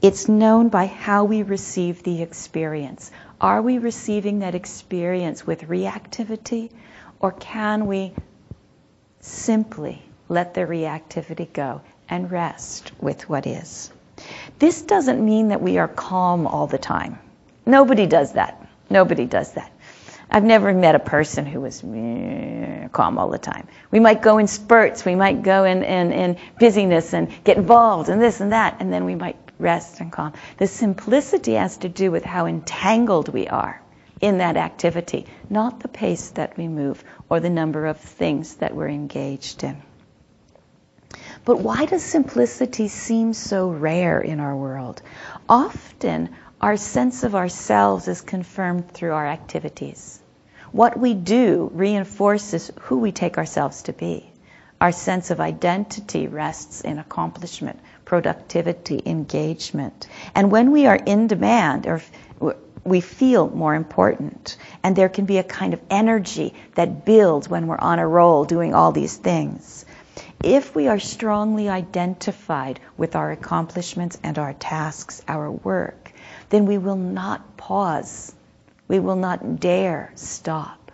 It's 0.00 0.28
known 0.28 0.68
by 0.68 0.86
how 0.86 1.24
we 1.24 1.42
receive 1.42 2.04
the 2.04 2.22
experience. 2.22 3.10
Are 3.40 3.60
we 3.60 3.78
receiving 3.78 4.38
that 4.38 4.54
experience 4.54 5.44
with 5.44 5.62
reactivity, 5.62 6.70
or 7.18 7.32
can 7.32 7.86
we 7.86 8.12
simply 9.18 10.00
let 10.28 10.54
the 10.54 10.60
reactivity 10.60 11.52
go 11.52 11.80
and 12.08 12.30
rest 12.30 12.92
with 13.00 13.28
what 13.28 13.48
is? 13.48 13.90
This 14.60 14.82
doesn't 14.82 15.24
mean 15.24 15.48
that 15.48 15.60
we 15.60 15.78
are 15.78 15.88
calm 15.88 16.46
all 16.46 16.68
the 16.68 16.78
time. 16.78 17.18
Nobody 17.68 18.06
does 18.06 18.32
that. 18.32 18.66
Nobody 18.88 19.26
does 19.26 19.52
that. 19.52 19.70
I've 20.30 20.42
never 20.42 20.72
met 20.72 20.94
a 20.94 20.98
person 20.98 21.44
who 21.44 21.60
was 21.60 21.80
calm 22.92 23.18
all 23.18 23.28
the 23.28 23.38
time. 23.38 23.68
We 23.90 24.00
might 24.00 24.22
go 24.22 24.38
in 24.38 24.46
spurts, 24.46 25.04
we 25.04 25.14
might 25.14 25.42
go 25.42 25.64
in, 25.64 25.82
in, 25.82 26.12
in 26.12 26.38
busyness 26.58 27.12
and 27.12 27.30
get 27.44 27.58
involved 27.58 28.08
and 28.08 28.22
this 28.22 28.40
and 28.40 28.52
that, 28.52 28.78
and 28.80 28.90
then 28.90 29.04
we 29.04 29.14
might 29.14 29.36
rest 29.58 30.00
and 30.00 30.10
calm. 30.10 30.32
The 30.56 30.66
simplicity 30.66 31.54
has 31.54 31.76
to 31.78 31.90
do 31.90 32.10
with 32.10 32.24
how 32.24 32.46
entangled 32.46 33.28
we 33.28 33.48
are 33.48 33.82
in 34.20 34.38
that 34.38 34.56
activity, 34.56 35.26
not 35.50 35.80
the 35.80 35.88
pace 35.88 36.30
that 36.30 36.56
we 36.56 36.68
move 36.68 37.04
or 37.28 37.38
the 37.40 37.50
number 37.50 37.84
of 37.84 37.98
things 37.98 38.54
that 38.56 38.74
we're 38.74 38.88
engaged 38.88 39.62
in. 39.62 39.82
But 41.44 41.60
why 41.60 41.84
does 41.84 42.02
simplicity 42.02 42.88
seem 42.88 43.32
so 43.34 43.68
rare 43.68 44.20
in 44.20 44.40
our 44.40 44.56
world? 44.56 45.02
Often 45.48 46.30
our 46.60 46.76
sense 46.76 47.22
of 47.22 47.34
ourselves 47.34 48.08
is 48.08 48.20
confirmed 48.20 48.90
through 48.90 49.12
our 49.12 49.26
activities. 49.26 50.20
What 50.72 50.98
we 50.98 51.14
do 51.14 51.70
reinforces 51.72 52.70
who 52.80 52.98
we 52.98 53.12
take 53.12 53.38
ourselves 53.38 53.82
to 53.82 53.92
be. 53.92 54.30
Our 54.80 54.92
sense 54.92 55.30
of 55.30 55.40
identity 55.40 56.28
rests 56.28 56.82
in 56.82 56.98
accomplishment, 56.98 57.80
productivity, 58.04 59.02
engagement. 59.04 60.06
And 60.34 60.50
when 60.50 60.70
we 60.70 60.86
are 60.86 60.96
in 60.96 61.26
demand, 61.26 61.86
or 61.86 62.02
we 62.88 63.00
feel 63.00 63.48
more 63.48 63.74
important. 63.74 64.56
And 64.82 64.96
there 64.96 65.08
can 65.08 65.26
be 65.26 65.38
a 65.38 65.44
kind 65.44 65.74
of 65.74 65.80
energy 65.90 66.54
that 66.74 67.04
builds 67.04 67.48
when 67.48 67.66
we're 67.66 67.78
on 67.78 67.98
a 67.98 68.06
roll 68.06 68.44
doing 68.44 68.74
all 68.74 68.92
these 68.92 69.16
things. 69.16 69.84
If 70.42 70.74
we 70.74 70.88
are 70.88 70.98
strongly 70.98 71.68
identified 71.68 72.80
with 72.96 73.16
our 73.16 73.30
accomplishments 73.30 74.18
and 74.22 74.38
our 74.38 74.54
tasks, 74.54 75.22
our 75.28 75.50
work, 75.50 76.07
then 76.50 76.66
we 76.66 76.78
will 76.78 76.96
not 76.96 77.56
pause. 77.56 78.34
We 78.86 78.98
will 79.00 79.16
not 79.16 79.60
dare 79.60 80.12
stop 80.14 80.92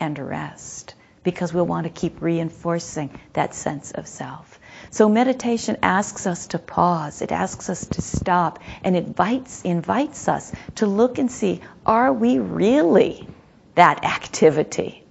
and 0.00 0.18
rest 0.18 0.94
because 1.22 1.52
we'll 1.52 1.66
want 1.66 1.84
to 1.84 1.90
keep 1.90 2.22
reinforcing 2.22 3.10
that 3.34 3.54
sense 3.54 3.90
of 3.90 4.06
self. 4.06 4.58
So 4.90 5.08
meditation 5.08 5.76
asks 5.82 6.26
us 6.26 6.46
to 6.48 6.58
pause, 6.58 7.20
it 7.20 7.32
asks 7.32 7.68
us 7.68 7.86
to 7.86 8.00
stop, 8.00 8.60
and 8.82 8.96
it 8.96 9.06
invites, 9.06 9.62
invites 9.62 10.28
us 10.28 10.52
to 10.76 10.86
look 10.86 11.18
and 11.18 11.30
see 11.30 11.60
are 11.84 12.12
we 12.12 12.38
really 12.38 13.28
that 13.74 14.04
activity? 14.04 15.04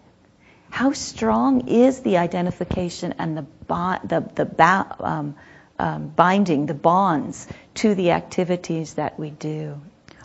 How 0.70 0.94
strong 0.94 1.68
is 1.68 2.00
the 2.02 2.18
identification 2.18 3.14
and 3.20 3.38
the, 3.38 3.46
the, 4.04 4.22
the 4.34 4.88
um, 5.00 5.36
um, 5.80 6.08
binding, 6.10 6.66
the 6.66 6.74
bonds 6.74 7.48
to 7.76 7.96
the 7.96 8.12
activities 8.12 8.96
that 8.96 9.20
we 9.20 9.30
do. 9.30 9.80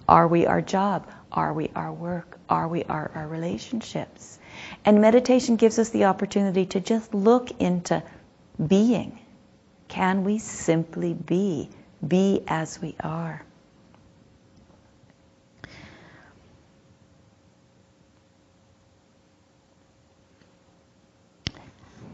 Are 0.09 0.27
we 0.27 0.47
our 0.47 0.61
job? 0.61 1.09
Are 1.31 1.53
we 1.53 1.71
our 1.75 1.93
work? 1.93 2.39
Are 2.49 2.69
we 2.69 2.85
our, 2.85 3.11
our 3.15 3.27
relationships? 3.27 4.39
And 4.85 5.01
meditation 5.01 5.57
gives 5.57 5.79
us 5.79 5.91
the 5.91 6.05
opportunity 6.05 6.67
to 6.67 6.81
just 6.81 7.15
look 7.15 7.51
into 7.61 8.03
being? 8.67 9.19
Can 9.89 10.25
we 10.25 10.39
simply 10.39 11.15
be? 11.15 11.71
Be 12.07 12.43
as 12.49 12.81
we 12.81 12.97
are. 13.01 13.43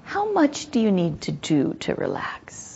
How 0.05 0.31
much 0.33 0.71
do 0.71 0.81
you 0.81 0.91
need 0.91 1.23
to 1.23 1.33
do 1.33 1.75
to 1.81 1.95
relax? 1.95 2.68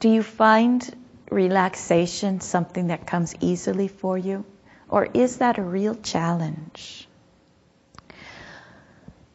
Do 0.00 0.08
you 0.08 0.22
find 0.22 0.88
relaxation 1.30 2.40
something 2.40 2.86
that 2.88 3.06
comes 3.06 3.34
easily 3.40 3.88
for 3.88 4.16
you? 4.16 4.44
Or 4.88 5.08
is 5.12 5.38
that 5.38 5.58
a 5.58 5.62
real 5.62 5.96
challenge? 5.96 7.08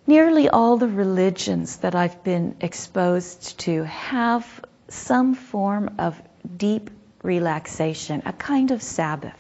Nearly 0.08 0.50
all 0.50 0.78
the 0.78 0.88
religions 0.88 1.78
that 1.78 1.96
I've 1.96 2.24
been 2.24 2.56
exposed 2.62 3.60
to 3.60 3.84
have 3.84 4.46
some 4.88 5.36
form 5.36 5.96
of 5.98 6.22
deep 6.58 6.90
relaxation, 7.24 8.24
a 8.26 8.34
kind 8.34 8.72
of 8.72 8.82
Sabbath, 8.82 9.40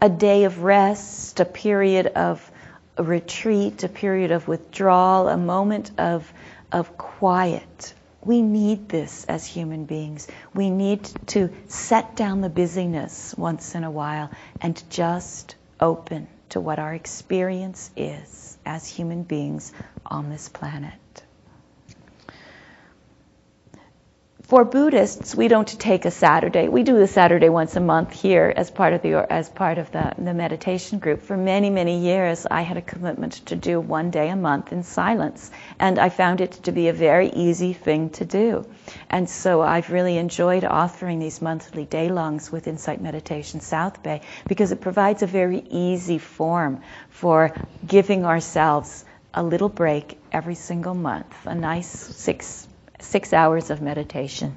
a 0.00 0.08
day 0.08 0.44
of 0.44 0.62
rest, 0.62 1.40
a 1.40 1.44
period 1.44 2.06
of 2.06 2.50
retreat, 2.98 3.84
a 3.84 3.88
period 3.88 4.30
of 4.30 4.48
withdrawal, 4.48 5.28
a 5.28 5.36
moment 5.36 5.90
of, 5.98 6.32
of 6.70 6.96
quiet. 6.96 7.94
We 8.24 8.40
need 8.40 8.88
this 8.88 9.24
as 9.24 9.44
human 9.44 9.84
beings. 9.84 10.28
We 10.54 10.70
need 10.70 11.04
to 11.28 11.50
set 11.68 12.14
down 12.14 12.40
the 12.40 12.48
busyness 12.48 13.34
once 13.36 13.74
in 13.74 13.84
a 13.84 13.90
while 13.90 14.30
and 14.60 14.82
just 14.90 15.56
open 15.80 16.28
to 16.50 16.60
what 16.60 16.78
our 16.78 16.94
experience 16.94 17.90
is 17.96 18.58
as 18.64 18.86
human 18.86 19.24
beings 19.24 19.72
on 20.06 20.30
this 20.30 20.48
planet. 20.48 20.94
For 24.42 24.64
Buddhists, 24.64 25.34
we 25.34 25.48
don't 25.48 25.66
take 25.66 26.04
a 26.04 26.10
Saturday. 26.10 26.68
We 26.68 26.82
do 26.82 26.98
the 26.98 27.06
Saturday 27.06 27.48
once 27.48 27.74
a 27.76 27.80
month 27.80 28.12
here 28.12 28.52
as 28.54 28.70
part 28.70 28.92
of 28.92 29.00
the 29.00 29.14
as 29.32 29.48
part 29.48 29.78
of 29.78 29.90
the, 29.92 30.12
the 30.18 30.34
meditation 30.34 30.98
group. 30.98 31.22
For 31.22 31.36
many 31.36 31.70
many 31.70 32.00
years, 32.00 32.46
I 32.50 32.62
had 32.62 32.76
a 32.76 32.82
commitment 32.82 33.32
to 33.46 33.56
do 33.56 33.80
one 33.80 34.10
day 34.10 34.28
a 34.28 34.36
month 34.36 34.72
in 34.72 34.82
silence, 34.82 35.50
and 35.78 35.98
I 35.98 36.08
found 36.08 36.40
it 36.40 36.52
to 36.64 36.72
be 36.72 36.88
a 36.88 36.92
very 36.92 37.28
easy 37.30 37.72
thing 37.72 38.10
to 38.10 38.24
do. 38.24 38.66
And 39.08 39.30
so 39.30 39.62
I've 39.62 39.90
really 39.90 40.18
enjoyed 40.18 40.64
offering 40.64 41.18
these 41.18 41.40
monthly 41.40 41.84
day 41.84 42.10
longs 42.10 42.52
with 42.52 42.66
Insight 42.66 43.00
Meditation 43.00 43.60
South 43.60 44.02
Bay 44.02 44.20
because 44.48 44.72
it 44.72 44.80
provides 44.80 45.22
a 45.22 45.26
very 45.26 45.60
easy 45.70 46.18
form 46.18 46.82
for 47.08 47.54
giving 47.86 48.26
ourselves 48.26 49.04
a 49.32 49.42
little 49.42 49.70
break 49.70 50.18
every 50.30 50.56
single 50.56 50.94
month, 50.94 51.34
a 51.46 51.54
nice 51.54 51.88
six 51.88 52.68
six 53.02 53.32
hours 53.32 53.70
of 53.70 53.82
meditation. 53.82 54.56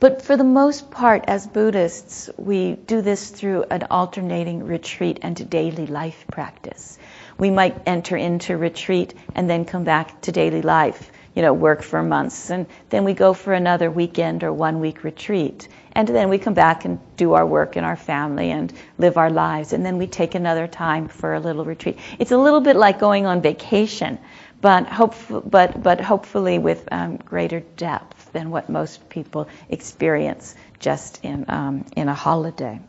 But 0.00 0.22
for 0.22 0.36
the 0.36 0.44
most 0.44 0.90
part, 0.90 1.24
as 1.28 1.46
Buddhists, 1.46 2.28
we 2.36 2.72
do 2.72 3.00
this 3.00 3.30
through 3.30 3.64
an 3.70 3.86
alternating 3.90 4.64
retreat 4.64 5.20
and 5.22 5.36
to 5.36 5.44
daily 5.44 5.86
life 5.86 6.26
practice. 6.30 6.98
We 7.38 7.50
might 7.50 7.76
enter 7.86 8.16
into 8.16 8.56
retreat 8.56 9.14
and 9.34 9.48
then 9.48 9.64
come 9.64 9.84
back 9.84 10.20
to 10.22 10.32
daily 10.32 10.62
life, 10.62 11.10
you 11.34 11.42
know, 11.42 11.52
work 11.52 11.82
for 11.82 12.02
months, 12.02 12.50
and 12.50 12.66
then 12.90 13.04
we 13.04 13.14
go 13.14 13.32
for 13.32 13.52
another 13.52 13.90
weekend 13.90 14.44
or 14.44 14.52
one 14.52 14.80
week 14.80 15.04
retreat. 15.04 15.68
And 15.92 16.08
then 16.08 16.28
we 16.28 16.38
come 16.38 16.54
back 16.54 16.84
and 16.84 16.98
do 17.16 17.34
our 17.34 17.46
work 17.46 17.76
in 17.76 17.84
our 17.84 17.96
family 17.96 18.50
and 18.50 18.72
live 18.98 19.16
our 19.16 19.30
lives. 19.30 19.72
And 19.72 19.86
then 19.86 19.96
we 19.96 20.08
take 20.08 20.34
another 20.34 20.66
time 20.66 21.06
for 21.08 21.34
a 21.34 21.40
little 21.40 21.64
retreat. 21.64 21.98
It's 22.18 22.32
a 22.32 22.36
little 22.38 22.60
bit 22.60 22.74
like 22.74 22.98
going 22.98 23.26
on 23.26 23.42
vacation, 23.42 24.18
but, 24.64 24.86
hope, 24.86 25.14
but, 25.28 25.82
but 25.82 26.00
hopefully 26.00 26.58
with 26.58 26.88
um, 26.90 27.18
greater 27.18 27.60
depth 27.60 28.32
than 28.32 28.48
what 28.48 28.70
most 28.70 29.10
people 29.10 29.46
experience 29.68 30.54
just 30.78 31.22
in, 31.22 31.44
um, 31.48 31.84
in 31.94 32.08
a 32.08 32.14
holiday. 32.14 32.80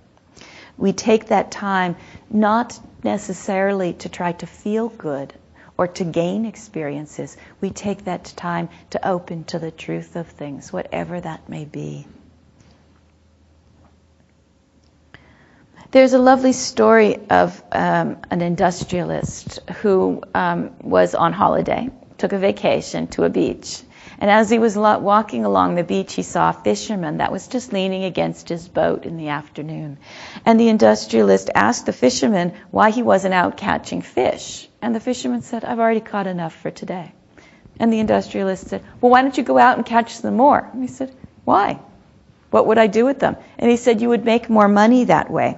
We 0.77 0.93
take 0.93 1.25
that 1.25 1.51
time 1.51 1.97
not 2.29 2.79
necessarily 3.03 3.91
to 3.91 4.07
try 4.07 4.31
to 4.31 4.47
feel 4.47 4.87
good 4.87 5.33
or 5.77 5.89
to 5.89 6.05
gain 6.05 6.45
experiences. 6.45 7.35
We 7.59 7.71
take 7.71 8.05
that 8.05 8.23
time 8.23 8.69
to 8.91 9.05
open 9.05 9.43
to 9.43 9.59
the 9.59 9.71
truth 9.71 10.15
of 10.15 10.27
things, 10.27 10.71
whatever 10.71 11.19
that 11.19 11.49
may 11.49 11.65
be. 11.65 12.07
There's 15.95 16.11
a 16.11 16.19
lovely 16.19 16.51
story 16.51 17.19
of 17.29 17.63
um, 17.71 18.17
an 18.29 18.41
industrialist 18.41 19.61
who 19.77 20.21
um, 20.33 20.75
was 20.81 21.15
on 21.15 21.31
holiday, 21.31 21.89
took 22.17 22.33
a 22.33 22.37
vacation 22.37 23.07
to 23.15 23.23
a 23.23 23.29
beach. 23.29 23.81
And 24.19 24.29
as 24.29 24.49
he 24.49 24.59
was 24.59 24.75
walking 24.75 25.45
along 25.45 25.75
the 25.75 25.85
beach, 25.85 26.11
he 26.11 26.21
saw 26.21 26.49
a 26.49 26.53
fisherman 26.53 27.19
that 27.19 27.31
was 27.31 27.47
just 27.47 27.71
leaning 27.71 28.03
against 28.03 28.49
his 28.49 28.67
boat 28.67 29.05
in 29.05 29.15
the 29.15 29.29
afternoon. 29.29 29.97
And 30.45 30.59
the 30.59 30.67
industrialist 30.67 31.49
asked 31.55 31.85
the 31.85 31.93
fisherman 31.93 32.51
why 32.71 32.89
he 32.89 33.01
wasn't 33.01 33.33
out 33.33 33.55
catching 33.55 34.01
fish. 34.01 34.67
And 34.81 34.93
the 34.93 34.99
fisherman 34.99 35.43
said, 35.43 35.63
I've 35.63 35.79
already 35.79 36.01
caught 36.01 36.27
enough 36.27 36.53
for 36.57 36.71
today. 36.71 37.13
And 37.79 37.93
the 37.93 37.99
industrialist 37.99 38.67
said, 38.67 38.83
Well, 38.99 39.11
why 39.11 39.21
don't 39.21 39.37
you 39.37 39.45
go 39.45 39.57
out 39.57 39.77
and 39.77 39.85
catch 39.85 40.13
some 40.13 40.35
more? 40.35 40.69
And 40.73 40.81
he 40.81 40.89
said, 40.89 41.15
Why? 41.45 41.79
What 42.49 42.67
would 42.67 42.77
I 42.77 42.87
do 42.87 43.05
with 43.05 43.19
them? 43.19 43.37
And 43.57 43.71
he 43.71 43.77
said, 43.77 44.01
You 44.01 44.09
would 44.09 44.25
make 44.25 44.49
more 44.49 44.67
money 44.67 45.05
that 45.05 45.31
way. 45.31 45.57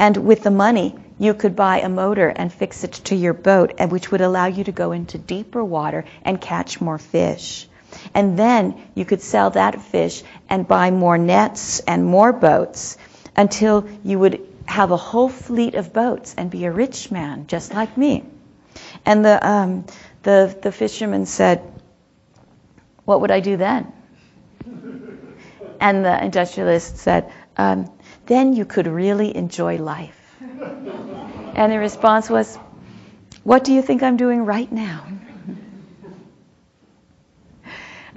And 0.00 0.16
with 0.16 0.44
the 0.44 0.50
money, 0.50 0.94
you 1.18 1.34
could 1.34 1.54
buy 1.54 1.80
a 1.80 1.88
motor 1.90 2.28
and 2.28 2.50
fix 2.50 2.84
it 2.84 2.92
to 3.08 3.14
your 3.14 3.34
boat, 3.34 3.78
which 3.90 4.10
would 4.10 4.22
allow 4.22 4.46
you 4.46 4.64
to 4.64 4.72
go 4.72 4.92
into 4.92 5.18
deeper 5.18 5.62
water 5.62 6.06
and 6.22 6.40
catch 6.40 6.80
more 6.80 6.96
fish. 6.96 7.68
And 8.14 8.38
then 8.38 8.80
you 8.94 9.04
could 9.04 9.20
sell 9.20 9.50
that 9.50 9.82
fish 9.82 10.22
and 10.48 10.66
buy 10.66 10.90
more 10.90 11.18
nets 11.18 11.80
and 11.80 12.06
more 12.06 12.32
boats 12.32 12.96
until 13.36 13.86
you 14.02 14.18
would 14.18 14.40
have 14.64 14.90
a 14.90 14.96
whole 14.96 15.28
fleet 15.28 15.74
of 15.74 15.92
boats 15.92 16.34
and 16.38 16.50
be 16.50 16.64
a 16.64 16.72
rich 16.72 17.10
man, 17.10 17.46
just 17.46 17.74
like 17.74 17.98
me. 17.98 18.24
And 19.04 19.22
the, 19.22 19.46
um, 19.46 19.84
the, 20.22 20.56
the 20.62 20.72
fisherman 20.72 21.26
said, 21.26 21.60
What 23.04 23.20
would 23.20 23.30
I 23.30 23.40
do 23.40 23.58
then? 23.58 23.92
And 25.78 26.04
the 26.06 26.24
industrialist 26.24 26.96
said, 26.96 27.30
um, 27.58 27.90
then 28.26 28.52
you 28.52 28.64
could 28.64 28.86
really 28.86 29.36
enjoy 29.36 29.76
life. 29.76 30.36
And 31.54 31.72
the 31.72 31.78
response 31.78 32.30
was, 32.30 32.56
What 33.42 33.64
do 33.64 33.72
you 33.72 33.82
think 33.82 34.02
I'm 34.02 34.16
doing 34.16 34.44
right 34.44 34.70
now? 34.70 35.06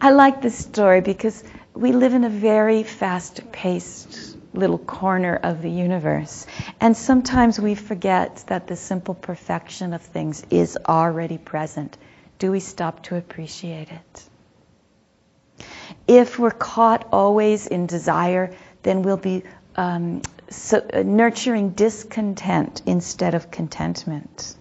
I 0.02 0.12
like 0.12 0.42
this 0.42 0.58
story 0.58 1.02
because 1.02 1.44
we 1.74 1.92
live 1.94 2.14
in 2.14 2.24
a 2.24 2.30
very 2.30 2.84
fast 2.84 3.52
paced 3.52 4.38
little 4.54 4.78
corner 4.78 5.36
of 5.36 5.62
the 5.62 5.70
universe. 5.70 6.46
And 6.80 6.96
sometimes 6.96 7.60
we 7.60 7.76
forget 7.76 8.44
that 8.48 8.68
the 8.68 8.76
simple 8.76 9.16
perfection 9.16 9.94
of 9.94 10.02
things 10.02 10.44
is 10.50 10.78
already 10.88 11.38
present. 11.38 11.98
Do 12.38 12.52
we 12.52 12.60
stop 12.60 13.04
to 13.04 13.16
appreciate 13.16 13.90
it? 13.92 14.30
If 16.08 16.38
we're 16.38 16.52
caught 16.52 17.08
always 17.12 17.68
in 17.68 17.88
desire, 17.88 18.54
then 18.84 19.02
we'll 19.04 19.18
be 19.18 19.44
um, 19.76 20.22
so, 20.50 20.86
uh, 20.94 21.04
nurturing 21.04 21.70
discontent 21.70 22.82
instead 22.86 23.34
of 23.34 23.50
contentment. 23.50 24.56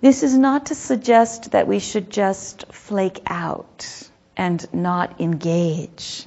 This 0.00 0.22
is 0.22 0.36
not 0.36 0.66
to 0.66 0.74
suggest 0.74 1.50
that 1.50 1.68
we 1.68 1.78
should 1.78 2.10
just 2.10 2.72
flake 2.72 3.20
out 3.26 4.10
and 4.36 4.66
not 4.72 5.20
engage. 5.20 6.26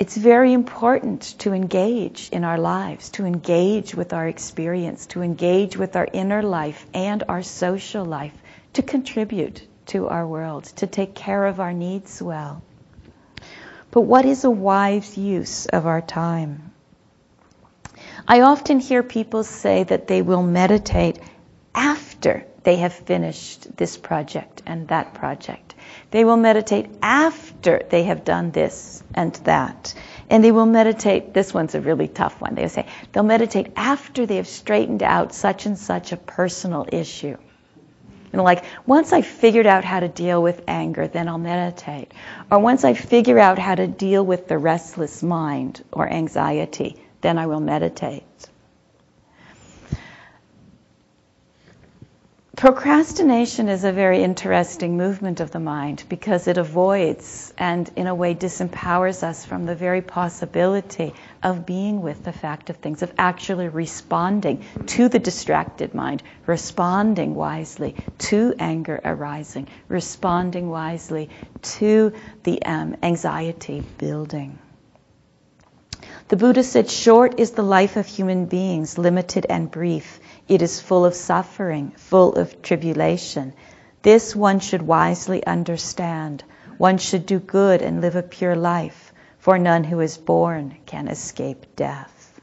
It's 0.00 0.16
very 0.16 0.52
important 0.52 1.22
to 1.38 1.52
engage 1.52 2.28
in 2.30 2.42
our 2.42 2.58
lives, 2.58 3.10
to 3.10 3.24
engage 3.24 3.94
with 3.94 4.12
our 4.12 4.26
experience, 4.26 5.06
to 5.06 5.22
engage 5.22 5.76
with 5.76 5.94
our 5.94 6.08
inner 6.12 6.42
life 6.42 6.84
and 6.92 7.22
our 7.28 7.42
social 7.42 8.04
life, 8.04 8.34
to 8.72 8.82
contribute 8.82 9.62
to 9.86 10.08
our 10.08 10.26
world, 10.26 10.64
to 10.76 10.88
take 10.88 11.14
care 11.14 11.46
of 11.46 11.60
our 11.60 11.72
needs 11.72 12.20
well. 12.20 12.60
But 13.94 14.00
what 14.00 14.24
is 14.24 14.42
a 14.42 14.50
wise 14.50 15.16
use 15.16 15.66
of 15.66 15.86
our 15.86 16.00
time? 16.00 16.72
I 18.26 18.40
often 18.40 18.80
hear 18.80 19.04
people 19.04 19.44
say 19.44 19.84
that 19.84 20.08
they 20.08 20.20
will 20.20 20.42
meditate 20.42 21.20
after 21.72 22.44
they 22.64 22.74
have 22.78 22.92
finished 22.92 23.76
this 23.76 23.96
project 23.96 24.62
and 24.66 24.88
that 24.88 25.14
project. 25.14 25.76
They 26.10 26.24
will 26.24 26.36
meditate 26.36 26.90
after 27.02 27.82
they 27.88 28.02
have 28.02 28.24
done 28.24 28.50
this 28.50 29.00
and 29.14 29.32
that. 29.44 29.94
And 30.28 30.42
they 30.42 30.50
will 30.50 30.66
meditate, 30.66 31.32
this 31.32 31.54
one's 31.54 31.76
a 31.76 31.80
really 31.80 32.08
tough 32.08 32.40
one. 32.40 32.56
They'll 32.56 32.68
say, 32.68 32.86
they'll 33.12 33.22
meditate 33.22 33.74
after 33.76 34.26
they 34.26 34.38
have 34.38 34.48
straightened 34.48 35.04
out 35.04 35.32
such 35.32 35.66
and 35.66 35.78
such 35.78 36.10
a 36.10 36.16
personal 36.16 36.84
issue. 36.90 37.36
Know, 38.34 38.44
like 38.44 38.64
once 38.86 39.12
I 39.12 39.22
figured 39.22 39.66
out 39.66 39.84
how 39.84 40.00
to 40.00 40.08
deal 40.08 40.42
with 40.42 40.62
anger, 40.68 41.08
then 41.08 41.28
I'll 41.28 41.38
meditate. 41.38 42.12
Or 42.50 42.58
once 42.58 42.84
I 42.84 42.94
figure 42.94 43.38
out 43.38 43.58
how 43.58 43.74
to 43.74 43.86
deal 43.86 44.24
with 44.24 44.48
the 44.48 44.58
restless 44.58 45.22
mind 45.22 45.84
or 45.92 46.08
anxiety, 46.08 46.96
then 47.20 47.38
I 47.38 47.46
will 47.46 47.60
meditate. 47.60 48.24
Procrastination 52.56 53.68
is 53.68 53.82
a 53.82 53.90
very 53.90 54.22
interesting 54.22 54.96
movement 54.96 55.40
of 55.40 55.50
the 55.50 55.58
mind 55.58 56.04
because 56.08 56.46
it 56.46 56.56
avoids 56.56 57.52
and, 57.58 57.90
in 57.96 58.06
a 58.06 58.14
way, 58.14 58.32
disempowers 58.34 59.24
us 59.24 59.44
from 59.44 59.66
the 59.66 59.74
very 59.74 60.02
possibility 60.02 61.12
of 61.42 61.66
being 61.66 62.00
with 62.00 62.22
the 62.22 62.32
fact 62.32 62.70
of 62.70 62.76
things, 62.76 63.02
of 63.02 63.12
actually 63.18 63.68
responding 63.68 64.64
to 64.86 65.08
the 65.08 65.18
distracted 65.18 65.94
mind, 65.94 66.22
responding 66.46 67.34
wisely 67.34 67.96
to 68.18 68.54
anger 68.60 69.00
arising, 69.04 69.66
responding 69.88 70.70
wisely 70.70 71.30
to 71.62 72.12
the 72.44 72.62
um, 72.62 72.96
anxiety 73.02 73.82
building. 73.98 74.56
The 76.28 76.36
Buddha 76.36 76.62
said, 76.62 76.90
Short 76.90 77.38
is 77.38 77.50
the 77.50 77.62
life 77.62 77.96
of 77.96 78.06
human 78.06 78.46
beings, 78.46 78.96
limited 78.96 79.44
and 79.48 79.70
brief. 79.70 80.20
It 80.48 80.62
is 80.62 80.80
full 80.80 81.04
of 81.04 81.14
suffering, 81.14 81.92
full 81.96 82.34
of 82.36 82.62
tribulation. 82.62 83.52
This 84.00 84.34
one 84.34 84.60
should 84.60 84.82
wisely 84.82 85.46
understand. 85.46 86.42
One 86.78 86.96
should 86.96 87.26
do 87.26 87.38
good 87.38 87.82
and 87.82 88.00
live 88.00 88.16
a 88.16 88.22
pure 88.22 88.56
life, 88.56 89.12
for 89.38 89.58
none 89.58 89.84
who 89.84 90.00
is 90.00 90.16
born 90.16 90.76
can 90.86 91.08
escape 91.08 91.76
death. 91.76 92.40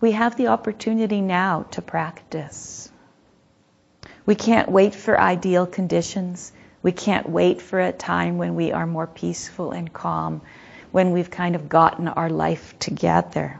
We 0.00 0.12
have 0.12 0.36
the 0.36 0.48
opportunity 0.48 1.20
now 1.20 1.66
to 1.72 1.82
practice. 1.82 2.90
We 4.26 4.34
can't 4.34 4.70
wait 4.70 4.94
for 4.94 5.18
ideal 5.20 5.66
conditions. 5.66 6.52
We 6.84 6.92
can't 6.92 7.26
wait 7.30 7.62
for 7.62 7.80
a 7.80 7.92
time 7.92 8.36
when 8.36 8.56
we 8.56 8.70
are 8.70 8.86
more 8.86 9.06
peaceful 9.06 9.72
and 9.72 9.90
calm 9.90 10.42
when 10.92 11.12
we've 11.12 11.30
kind 11.30 11.56
of 11.56 11.70
gotten 11.70 12.08
our 12.08 12.28
life 12.28 12.78
together. 12.78 13.58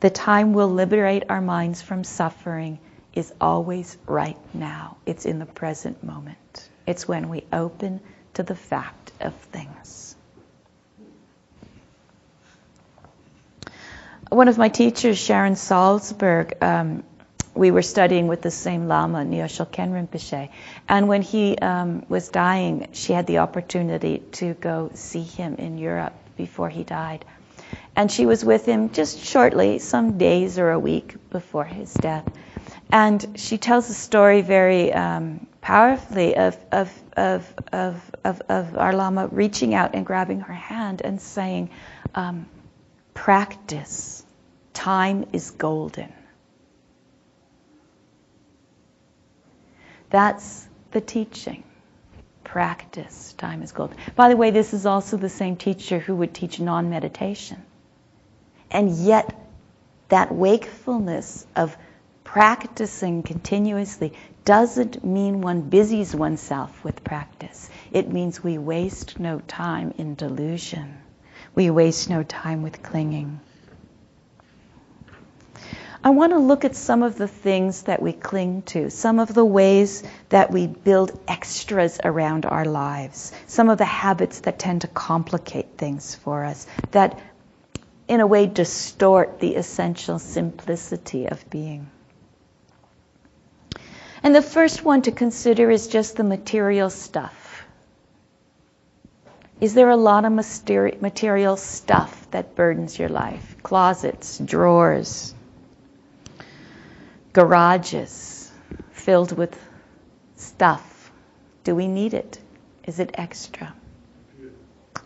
The 0.00 0.10
time 0.10 0.54
we'll 0.54 0.72
liberate 0.72 1.22
our 1.28 1.40
minds 1.40 1.80
from 1.80 2.02
suffering 2.02 2.80
is 3.14 3.32
always 3.40 3.96
right 4.08 4.36
now. 4.52 4.96
It's 5.06 5.24
in 5.24 5.38
the 5.38 5.46
present 5.46 6.02
moment. 6.02 6.68
It's 6.84 7.06
when 7.06 7.28
we 7.28 7.44
open 7.52 8.00
to 8.34 8.42
the 8.42 8.56
fact 8.56 9.12
of 9.20 9.32
things. 9.52 10.16
One 14.30 14.48
of 14.48 14.58
my 14.58 14.68
teachers, 14.68 15.16
Sharon 15.16 15.54
Salzberg, 15.54 16.60
um, 16.60 17.04
we 17.54 17.70
were 17.70 17.82
studying 17.82 18.28
with 18.28 18.42
the 18.42 18.50
same 18.50 18.88
Lama, 18.88 19.18
Nyoshul 19.18 19.70
Khen 19.70 19.92
Rinpoche. 19.92 20.48
And 20.88 21.08
when 21.08 21.22
he 21.22 21.58
um, 21.58 22.04
was 22.08 22.28
dying, 22.28 22.88
she 22.92 23.12
had 23.12 23.26
the 23.26 23.38
opportunity 23.38 24.22
to 24.32 24.54
go 24.54 24.90
see 24.94 25.22
him 25.22 25.56
in 25.56 25.78
Europe 25.78 26.14
before 26.36 26.68
he 26.68 26.82
died. 26.82 27.24
And 27.94 28.10
she 28.10 28.24
was 28.24 28.44
with 28.44 28.64
him 28.64 28.90
just 28.90 29.18
shortly, 29.18 29.78
some 29.78 30.16
days 30.16 30.58
or 30.58 30.70
a 30.70 30.78
week 30.78 31.16
before 31.30 31.64
his 31.64 31.92
death. 31.92 32.26
And 32.90 33.34
she 33.36 33.58
tells 33.58 33.88
a 33.90 33.94
story 33.94 34.40
very 34.40 34.92
um, 34.92 35.46
powerfully 35.60 36.36
of, 36.36 36.56
of, 36.70 36.90
of, 37.16 37.54
of, 37.72 38.12
of, 38.24 38.42
of 38.48 38.76
our 38.78 38.94
Lama 38.94 39.28
reaching 39.28 39.74
out 39.74 39.94
and 39.94 40.06
grabbing 40.06 40.40
her 40.40 40.54
hand 40.54 41.02
and 41.02 41.20
saying, 41.20 41.70
um, 42.14 42.46
Practice. 43.14 44.24
Time 44.72 45.26
is 45.32 45.50
golden. 45.50 46.12
That's 50.12 50.68
the 50.90 51.00
teaching. 51.00 51.64
Practice. 52.44 53.32
Time 53.38 53.62
is 53.62 53.72
gold. 53.72 53.94
By 54.14 54.28
the 54.28 54.36
way, 54.36 54.50
this 54.50 54.74
is 54.74 54.84
also 54.84 55.16
the 55.16 55.30
same 55.30 55.56
teacher 55.56 55.98
who 55.98 56.14
would 56.16 56.34
teach 56.34 56.60
non 56.60 56.90
meditation. 56.90 57.62
And 58.70 58.90
yet, 58.90 59.34
that 60.10 60.30
wakefulness 60.30 61.46
of 61.56 61.74
practicing 62.24 63.22
continuously 63.22 64.12
doesn't 64.44 65.02
mean 65.02 65.40
one 65.40 65.62
busies 65.62 66.14
oneself 66.14 66.84
with 66.84 67.02
practice. 67.02 67.70
It 67.90 68.12
means 68.12 68.44
we 68.44 68.58
waste 68.58 69.18
no 69.18 69.40
time 69.40 69.94
in 69.96 70.14
delusion. 70.14 70.98
We 71.54 71.70
waste 71.70 72.10
no 72.10 72.22
time 72.22 72.62
with 72.62 72.82
clinging. 72.82 73.40
I 76.04 76.10
want 76.10 76.32
to 76.32 76.38
look 76.38 76.64
at 76.64 76.74
some 76.74 77.04
of 77.04 77.16
the 77.16 77.28
things 77.28 77.82
that 77.82 78.02
we 78.02 78.12
cling 78.12 78.62
to, 78.62 78.90
some 78.90 79.20
of 79.20 79.32
the 79.32 79.44
ways 79.44 80.02
that 80.30 80.50
we 80.50 80.66
build 80.66 81.16
extras 81.28 82.00
around 82.02 82.44
our 82.44 82.64
lives, 82.64 83.32
some 83.46 83.70
of 83.70 83.78
the 83.78 83.84
habits 83.84 84.40
that 84.40 84.58
tend 84.58 84.80
to 84.80 84.88
complicate 84.88 85.78
things 85.78 86.16
for 86.16 86.44
us, 86.44 86.66
that 86.90 87.20
in 88.08 88.18
a 88.18 88.26
way 88.26 88.46
distort 88.46 89.38
the 89.38 89.54
essential 89.54 90.18
simplicity 90.18 91.26
of 91.26 91.48
being. 91.50 91.88
And 94.24 94.34
the 94.34 94.42
first 94.42 94.84
one 94.84 95.02
to 95.02 95.12
consider 95.12 95.70
is 95.70 95.86
just 95.86 96.16
the 96.16 96.24
material 96.24 96.90
stuff. 96.90 97.64
Is 99.60 99.74
there 99.74 99.90
a 99.90 99.96
lot 99.96 100.24
of 100.24 100.32
material 100.32 101.56
stuff 101.56 102.30
that 102.32 102.56
burdens 102.56 102.98
your 102.98 103.08
life? 103.08 103.56
Closets, 103.62 104.38
drawers, 104.38 105.34
garages 107.32 108.50
filled 108.90 109.36
with 109.36 109.58
stuff. 110.36 111.10
Do 111.64 111.74
we 111.74 111.88
need 111.88 112.14
it? 112.14 112.38
Is 112.84 112.98
it 112.98 113.10
extra? 113.14 113.74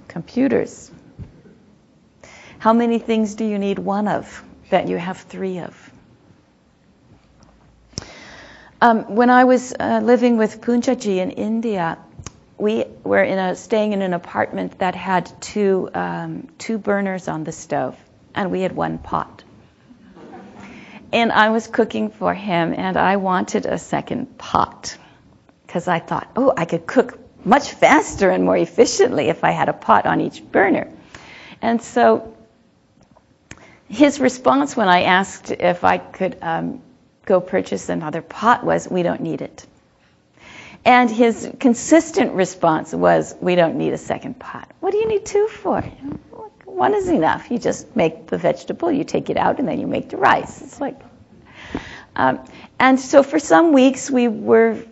Computers. 0.08 0.90
How 2.58 2.72
many 2.72 2.98
things 2.98 3.34
do 3.34 3.44
you 3.44 3.58
need 3.58 3.78
one 3.78 4.08
of 4.08 4.42
that 4.70 4.88
you 4.88 4.96
have 4.96 5.18
three 5.18 5.58
of? 5.58 5.90
Um, 8.80 9.14
when 9.14 9.30
I 9.30 9.44
was 9.44 9.74
uh, 9.78 10.00
living 10.02 10.36
with 10.36 10.60
Poonjaji 10.60 11.16
in 11.18 11.30
India, 11.30 11.98
we 12.58 12.84
were 13.04 13.22
in 13.22 13.38
a, 13.38 13.54
staying 13.54 13.92
in 13.92 14.02
an 14.02 14.12
apartment 14.12 14.78
that 14.78 14.94
had 14.94 15.30
two, 15.40 15.88
um, 15.94 16.48
two 16.58 16.78
burners 16.78 17.28
on 17.28 17.44
the 17.44 17.52
stove, 17.52 17.96
and 18.34 18.50
we 18.50 18.62
had 18.62 18.72
one 18.72 18.98
pot. 18.98 19.44
And 21.12 21.32
I 21.32 21.50
was 21.50 21.66
cooking 21.66 22.10
for 22.10 22.34
him, 22.34 22.74
and 22.76 22.96
I 22.96 23.16
wanted 23.16 23.66
a 23.66 23.78
second 23.78 24.38
pot 24.38 24.96
because 25.66 25.88
I 25.88 25.98
thought, 25.98 26.28
oh, 26.36 26.52
I 26.56 26.64
could 26.64 26.86
cook 26.86 27.18
much 27.44 27.72
faster 27.72 28.30
and 28.30 28.44
more 28.44 28.56
efficiently 28.56 29.28
if 29.28 29.44
I 29.44 29.52
had 29.52 29.68
a 29.68 29.72
pot 29.72 30.06
on 30.06 30.20
each 30.20 30.42
burner. 30.50 30.92
And 31.62 31.80
so 31.80 32.36
his 33.88 34.20
response 34.20 34.76
when 34.76 34.88
I 34.88 35.02
asked 35.02 35.50
if 35.50 35.84
I 35.84 35.98
could 35.98 36.38
um, 36.42 36.82
go 37.24 37.40
purchase 37.40 37.88
another 37.88 38.22
pot 38.22 38.64
was, 38.64 38.88
we 38.90 39.02
don't 39.02 39.20
need 39.20 39.42
it. 39.42 39.66
And 40.84 41.10
his 41.10 41.50
consistent 41.58 42.34
response 42.34 42.92
was, 42.92 43.34
we 43.40 43.56
don't 43.56 43.76
need 43.76 43.92
a 43.92 43.98
second 43.98 44.38
pot. 44.38 44.70
What 44.80 44.92
do 44.92 44.98
you 44.98 45.08
need 45.08 45.26
two 45.26 45.48
for? 45.48 45.84
One 46.76 46.94
is 46.94 47.08
enough. 47.08 47.50
You 47.50 47.58
just 47.58 47.96
make 47.96 48.26
the 48.26 48.36
vegetable, 48.36 48.92
you 48.92 49.02
take 49.02 49.30
it 49.30 49.36
out, 49.36 49.58
and 49.58 49.66
then 49.66 49.80
you 49.80 49.86
make 49.86 50.10
the 50.10 50.18
rice. 50.18 50.60
It's 50.60 50.80
like, 50.80 51.00
um, 52.14 52.44
and 52.78 53.00
so 53.00 53.22
for 53.22 53.38
some 53.38 53.72
weeks 53.72 54.10
we 54.10 54.28
were, 54.28 54.84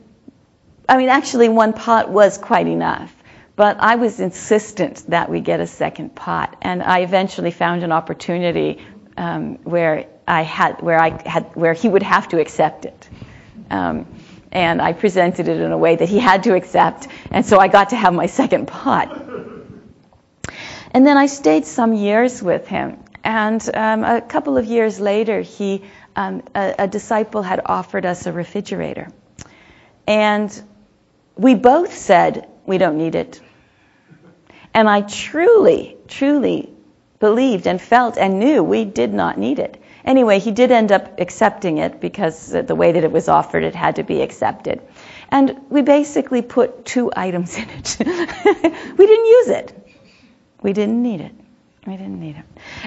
I 0.89 0.97
mean, 0.97 1.11
actually 1.11 1.51
one 1.51 1.75
pot 1.75 2.11
was 2.11 2.39
quite 2.39 2.67
enough. 2.67 3.15
But 3.57 3.77
I 3.79 3.97
was 3.97 4.19
insistent 4.19 5.05
that 5.11 5.31
we 5.31 5.41
get 5.41 5.61
a 5.61 5.67
second 5.67 6.15
pot, 6.15 6.57
and 6.63 6.83
I 6.83 7.01
eventually 7.01 7.53
found 7.53 7.85
an 7.85 7.93
opportunity 7.93 8.85
um, 9.17 9.57
where 9.63 10.07
I 10.27 10.43
had, 10.43 10.81
where 10.83 10.99
I 10.99 11.23
had, 11.29 11.55
where 11.55 11.73
he 11.73 11.89
would 11.89 12.03
have 12.03 12.29
to 12.29 12.41
accept 12.41 12.85
it. 12.85 13.09
Um, 13.71 14.07
and 14.51 14.83
I 14.83 14.93
presented 14.93 15.49
it 15.49 15.61
in 15.61 15.71
a 15.71 15.79
way 15.79 15.97
that 15.97 16.09
he 16.09 16.19
had 16.19 16.45
to 16.45 16.55
accept, 16.55 17.09
and 17.31 17.47
so 17.47 17.59
I 17.59 17.69
got 17.69 17.91
to 17.91 17.97
have 17.97 18.13
my 18.15 18.27
second 18.27 18.67
pot. 18.67 19.54
And 20.95 21.05
then 21.05 21.17
I 21.19 21.27
stayed 21.27 21.67
some 21.67 21.93
years 21.93 22.41
with 22.41 22.69
him. 22.69 23.03
And 23.25 23.69
um, 23.75 24.05
a 24.05 24.21
couple 24.21 24.57
of 24.57 24.65
years 24.67 25.01
later, 25.01 25.41
he, 25.41 25.83
um, 26.15 26.43
a, 26.55 26.75
a 26.81 26.89
disciple 26.89 27.43
had 27.43 27.61
offered 27.67 28.07
us 28.07 28.27
a 28.27 28.33
refrigerator. 28.33 29.09
And 30.07 30.63
we 31.37 31.55
both 31.57 31.95
said, 31.95 32.49
we 32.65 32.79
don't 32.79 32.97
need 32.97 33.17
it. 33.17 33.41
And 34.73 34.89
I 34.89 35.01
truly, 35.01 35.97
truly 36.07 36.71
believed 37.19 37.67
and 37.67 37.81
felt 37.81 38.17
and 38.17 38.39
knew 38.39 38.63
we 38.63 38.85
did 38.85 39.13
not 39.13 39.37
need 39.37 39.59
it. 39.59 39.83
Anyway, 40.05 40.39
he 40.39 40.53
did 40.53 40.71
end 40.71 40.93
up 40.93 41.19
accepting 41.19 41.79
it 41.79 42.01
because 42.01 42.51
the 42.51 42.75
way 42.75 42.93
that 42.93 43.03
it 43.03 43.11
was 43.11 43.29
offered, 43.29 43.65
it 43.65 43.75
had 43.75 43.97
to 43.97 44.03
be 44.05 44.21
accepted. 44.21 44.81
And 45.31 45.61
we 45.71 45.83
basically 45.83 46.43
put 46.43 46.85
two 46.85 47.11
items 47.17 47.57
in 47.57 47.69
it. 47.71 47.97
we 48.99 49.07
didn't 49.07 49.27
use 49.27 49.49
it. 49.49 49.84
We 50.65 50.73
didn't 50.73 51.03
need 51.03 51.21
it. 51.21 51.35
We 51.87 51.93
didn't 51.99 52.19
need 52.19 52.37
it. 52.37 52.45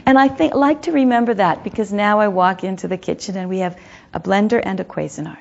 And 0.07 0.17
I 0.17 0.29
think 0.29 0.55
like 0.55 0.81
to 0.83 0.91
remember 0.91 1.35
that 1.35 1.63
because 1.63 1.93
now 1.93 2.19
I 2.19 2.27
walk 2.29 2.63
into 2.63 2.87
the 2.87 2.97
kitchen 2.97 3.37
and 3.37 3.49
we 3.49 3.59
have 3.59 3.79
a 4.15 4.19
blender 4.19 4.59
and 4.61 4.79
a 4.79 4.83
Cuisinart. 4.83 5.37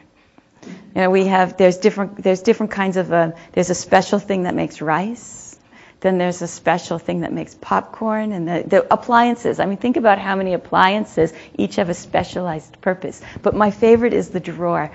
You 0.67 0.73
know, 1.03 1.11
we 1.11 1.25
have 1.27 1.57
there's 1.57 1.79
different 1.79 2.23
there's 2.23 2.43
different 2.43 2.73
kinds 2.73 2.99
of 2.99 3.11
uh, 3.11 3.33
there's 3.53 3.71
a 3.71 3.75
special 3.75 4.19
thing 4.19 4.43
that 4.43 4.55
makes 4.55 4.83
rice. 4.83 5.59
Then 6.01 6.19
there's 6.19 6.43
a 6.43 6.47
special 6.47 6.99
thing 6.99 7.21
that 7.21 7.33
makes 7.33 7.55
popcorn 7.55 8.33
and 8.33 8.47
the, 8.47 8.65
the 8.67 8.93
appliances. 8.93 9.59
I 9.59 9.65
mean, 9.65 9.79
think 9.79 9.97
about 9.97 10.19
how 10.19 10.37
many 10.37 10.53
appliances 10.53 11.33
each 11.57 11.77
have 11.77 11.89
a 11.89 11.95
specialized 11.95 12.83
purpose. 12.83 13.23
But 13.41 13.55
my 13.55 13.71
favorite 13.71 14.13
is 14.13 14.29
the 14.29 14.41
drawer 14.41 14.91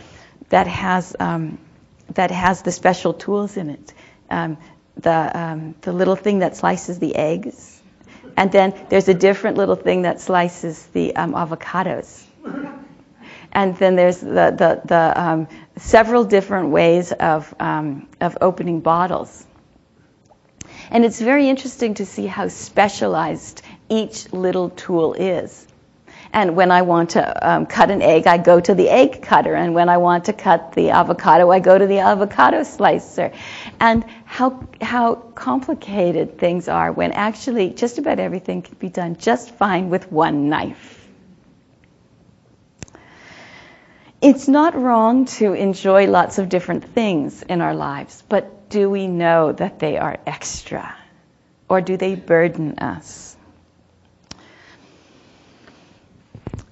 that 0.50 0.68
has 0.68 1.16
um, 1.20 1.58
that 2.14 2.30
has 2.30 2.62
the 2.62 2.72
special 2.72 3.16
tools 3.16 3.58
in 3.58 3.72
it. 3.72 3.94
Um, 4.30 4.58
the 4.98 5.40
um, 5.40 5.76
the 5.82 5.92
little 5.92 6.16
thing 6.16 6.40
that 6.40 6.56
slices 6.56 7.00
the 7.00 7.16
eggs, 7.16 7.82
and 8.38 8.52
then 8.52 8.74
there's 8.90 9.08
a 9.08 9.14
different 9.14 9.58
little 9.58 9.76
thing 9.76 10.04
that 10.04 10.20
slices 10.22 10.86
the 10.88 11.16
um, 11.16 11.34
avocados. 11.34 12.26
And 13.54 13.76
then 13.78 13.96
there's 13.96 14.20
the, 14.20 14.56
the, 14.58 14.82
the 14.86 15.22
um, 15.22 15.48
several 15.76 16.24
different 16.24 16.70
ways 16.70 17.12
of, 17.12 17.54
um, 17.60 18.08
of 18.22 18.38
opening 18.40 18.80
bottles. 18.80 19.46
And 20.90 21.04
it's 21.04 21.20
very 21.20 21.50
interesting 21.50 21.96
to 21.96 22.06
see 22.06 22.28
how 22.28 22.48
specialized 22.48 23.62
each 23.90 24.32
little 24.32 24.70
tool 24.70 25.14
is. 25.14 25.68
And 26.34 26.56
when 26.56 26.72
I 26.72 26.84
want 26.84 27.12
to 27.12 27.50
um, 27.50 27.66
cut 27.66 27.92
an 27.92 28.02
egg, 28.02 28.26
I 28.26 28.38
go 28.38 28.60
to 28.60 28.74
the 28.74 28.90
egg 28.90 29.22
cutter. 29.22 29.54
And 29.54 29.74
when 29.74 29.90
I 29.90 29.98
want 29.98 30.26
to 30.26 30.34
cut 30.34 30.74
the 30.74 30.92
avocado, 30.92 31.52
I 31.52 31.60
go 31.60 31.78
to 31.78 31.86
the 31.86 32.00
avocado 32.00 32.64
slicer. 32.64 33.34
And 33.80 34.06
how, 34.26 34.66
how 34.82 35.16
complicated 35.16 36.38
things 36.38 36.70
are 36.70 36.92
when 36.92 37.12
actually 37.12 37.72
just 37.72 37.98
about 37.98 38.20
everything 38.20 38.62
can 38.62 38.76
be 38.80 38.88
done 38.88 39.18
just 39.18 39.52
fine 39.56 39.90
with 39.90 40.10
one 40.12 40.48
knife. 40.48 40.98
It's 44.22 44.48
not 44.48 44.76
wrong 44.76 45.26
to 45.38 45.54
enjoy 45.54 46.06
lots 46.06 46.38
of 46.38 46.48
different 46.48 46.86
things 46.86 47.42
in 47.42 47.60
our 47.60 47.74
lives, 47.74 48.24
but 48.30 48.70
do 48.70 48.90
we 48.90 49.08
know 49.08 49.52
that 49.52 49.80
they 49.80 49.98
are 49.98 50.20
extra? 50.28 50.96
Or 51.68 51.82
do 51.82 51.98
they 51.98 52.16
burden 52.16 52.78
us? 52.78 53.36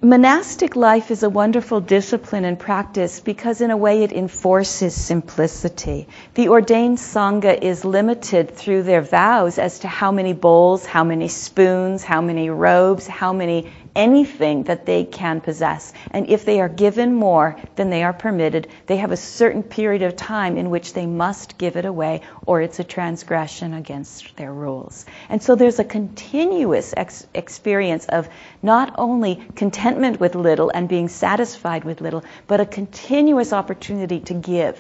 Monastic 0.02 0.78
life 0.78 1.12
is 1.12 1.24
a 1.24 1.30
wonderful 1.30 1.82
discipline 1.82 2.46
and 2.46 2.58
practice 2.58 3.20
because, 3.20 3.60
in 3.60 3.70
a 3.70 3.76
way, 3.76 4.04
it 4.04 4.14
enforces 4.14 4.96
simplicity. 4.96 6.08
The 6.36 6.48
ordained 6.48 7.00
Sangha 7.00 7.62
is 7.62 7.84
limited 7.84 8.56
through 8.56 8.84
their 8.84 9.02
vows 9.02 9.58
as 9.58 9.80
to 9.80 9.90
how 9.90 10.14
many 10.14 10.32
bowls, 10.32 10.86
how 10.86 11.04
many 11.04 11.28
spoons, 11.28 12.02
how 12.02 12.22
many 12.22 12.50
robes, 12.50 13.08
how 13.08 13.34
many 13.34 13.70
anything 13.96 14.64
that 14.64 14.86
they 14.86 15.04
can 15.04 15.42
possess. 15.42 15.94
And 16.12 16.30
if 16.30 16.46
they 16.46 16.62
are 16.62 16.70
given 16.70 17.14
more 17.14 17.56
than 17.76 17.90
they 17.90 18.04
are 18.04 18.14
permitted, 18.14 18.68
they 18.88 18.98
have 18.98 19.12
a 19.12 19.18
certain 19.18 19.64
period 19.64 20.02
of 20.02 20.16
time 20.16 20.58
in 20.58 20.70
which 20.70 20.94
they 20.94 21.06
must 21.06 21.58
give 21.58 21.76
it 21.76 21.86
away, 21.86 22.22
or 22.46 22.62
it's 22.62 22.80
a 22.80 22.84
transgression 22.84 23.74
against 23.74 24.36
their 24.38 24.54
rules. 24.54 25.06
And 25.30 25.42
so 25.42 25.56
there's 25.56 25.80
a 25.80 25.84
continuous 25.84 26.94
ex- 26.96 27.28
experience 27.34 28.06
of 28.06 28.30
not 28.62 28.96
only 28.98 29.44
contentment 29.56 30.20
with 30.20 30.36
little 30.36 30.70
and 30.70 30.88
being 30.88 31.10
satisfied 31.10 31.84
with 31.84 32.02
little, 32.02 32.24
but 32.48 32.60
a 32.60 32.66
continuous 32.66 33.54
opportunity 33.54 34.20
to 34.22 34.34
give. 34.34 34.80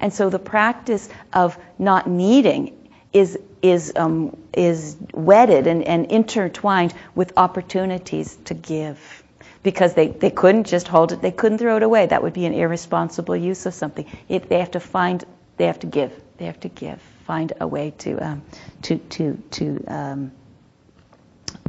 And 0.00 0.12
so 0.12 0.30
the 0.30 0.38
practice 0.38 1.08
of 1.32 1.58
not 1.78 2.08
needing 2.08 2.88
is 3.12 3.38
is 3.62 3.92
um, 3.96 4.36
is 4.52 4.96
wedded 5.12 5.66
and, 5.66 5.82
and 5.84 6.10
intertwined 6.10 6.94
with 7.14 7.32
opportunities 7.36 8.36
to 8.46 8.54
give. 8.54 9.22
Because 9.62 9.92
they, 9.92 10.08
they 10.08 10.30
couldn't 10.30 10.64
just 10.64 10.88
hold 10.88 11.12
it 11.12 11.20
they 11.20 11.32
couldn't 11.32 11.58
throw 11.58 11.76
it 11.76 11.82
away. 11.82 12.06
That 12.06 12.22
would 12.22 12.32
be 12.32 12.46
an 12.46 12.54
irresponsible 12.54 13.36
use 13.36 13.66
of 13.66 13.74
something. 13.74 14.06
If 14.28 14.48
they 14.48 14.58
have 14.60 14.70
to 14.70 14.80
find 14.80 15.24
they 15.58 15.66
have 15.66 15.80
to 15.80 15.86
give. 15.86 16.12
They 16.38 16.46
have 16.46 16.60
to 16.60 16.68
give 16.68 17.00
find 17.30 17.52
a 17.60 17.66
way 17.66 17.92
to 17.98 18.18
um, 18.18 18.42
to 18.82 18.98
to 18.98 19.40
to 19.52 19.84
um, 19.86 20.32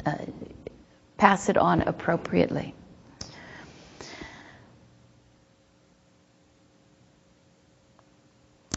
uh, 0.06 0.16
pass 1.18 1.50
it 1.50 1.58
on 1.58 1.84
appropriately 1.84 2.74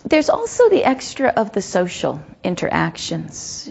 There's 0.06 0.28
also 0.28 0.68
the 0.68 0.84
extra 0.84 1.28
of 1.28 1.52
the 1.52 1.62
social 1.62 2.22
interactions. 2.42 3.70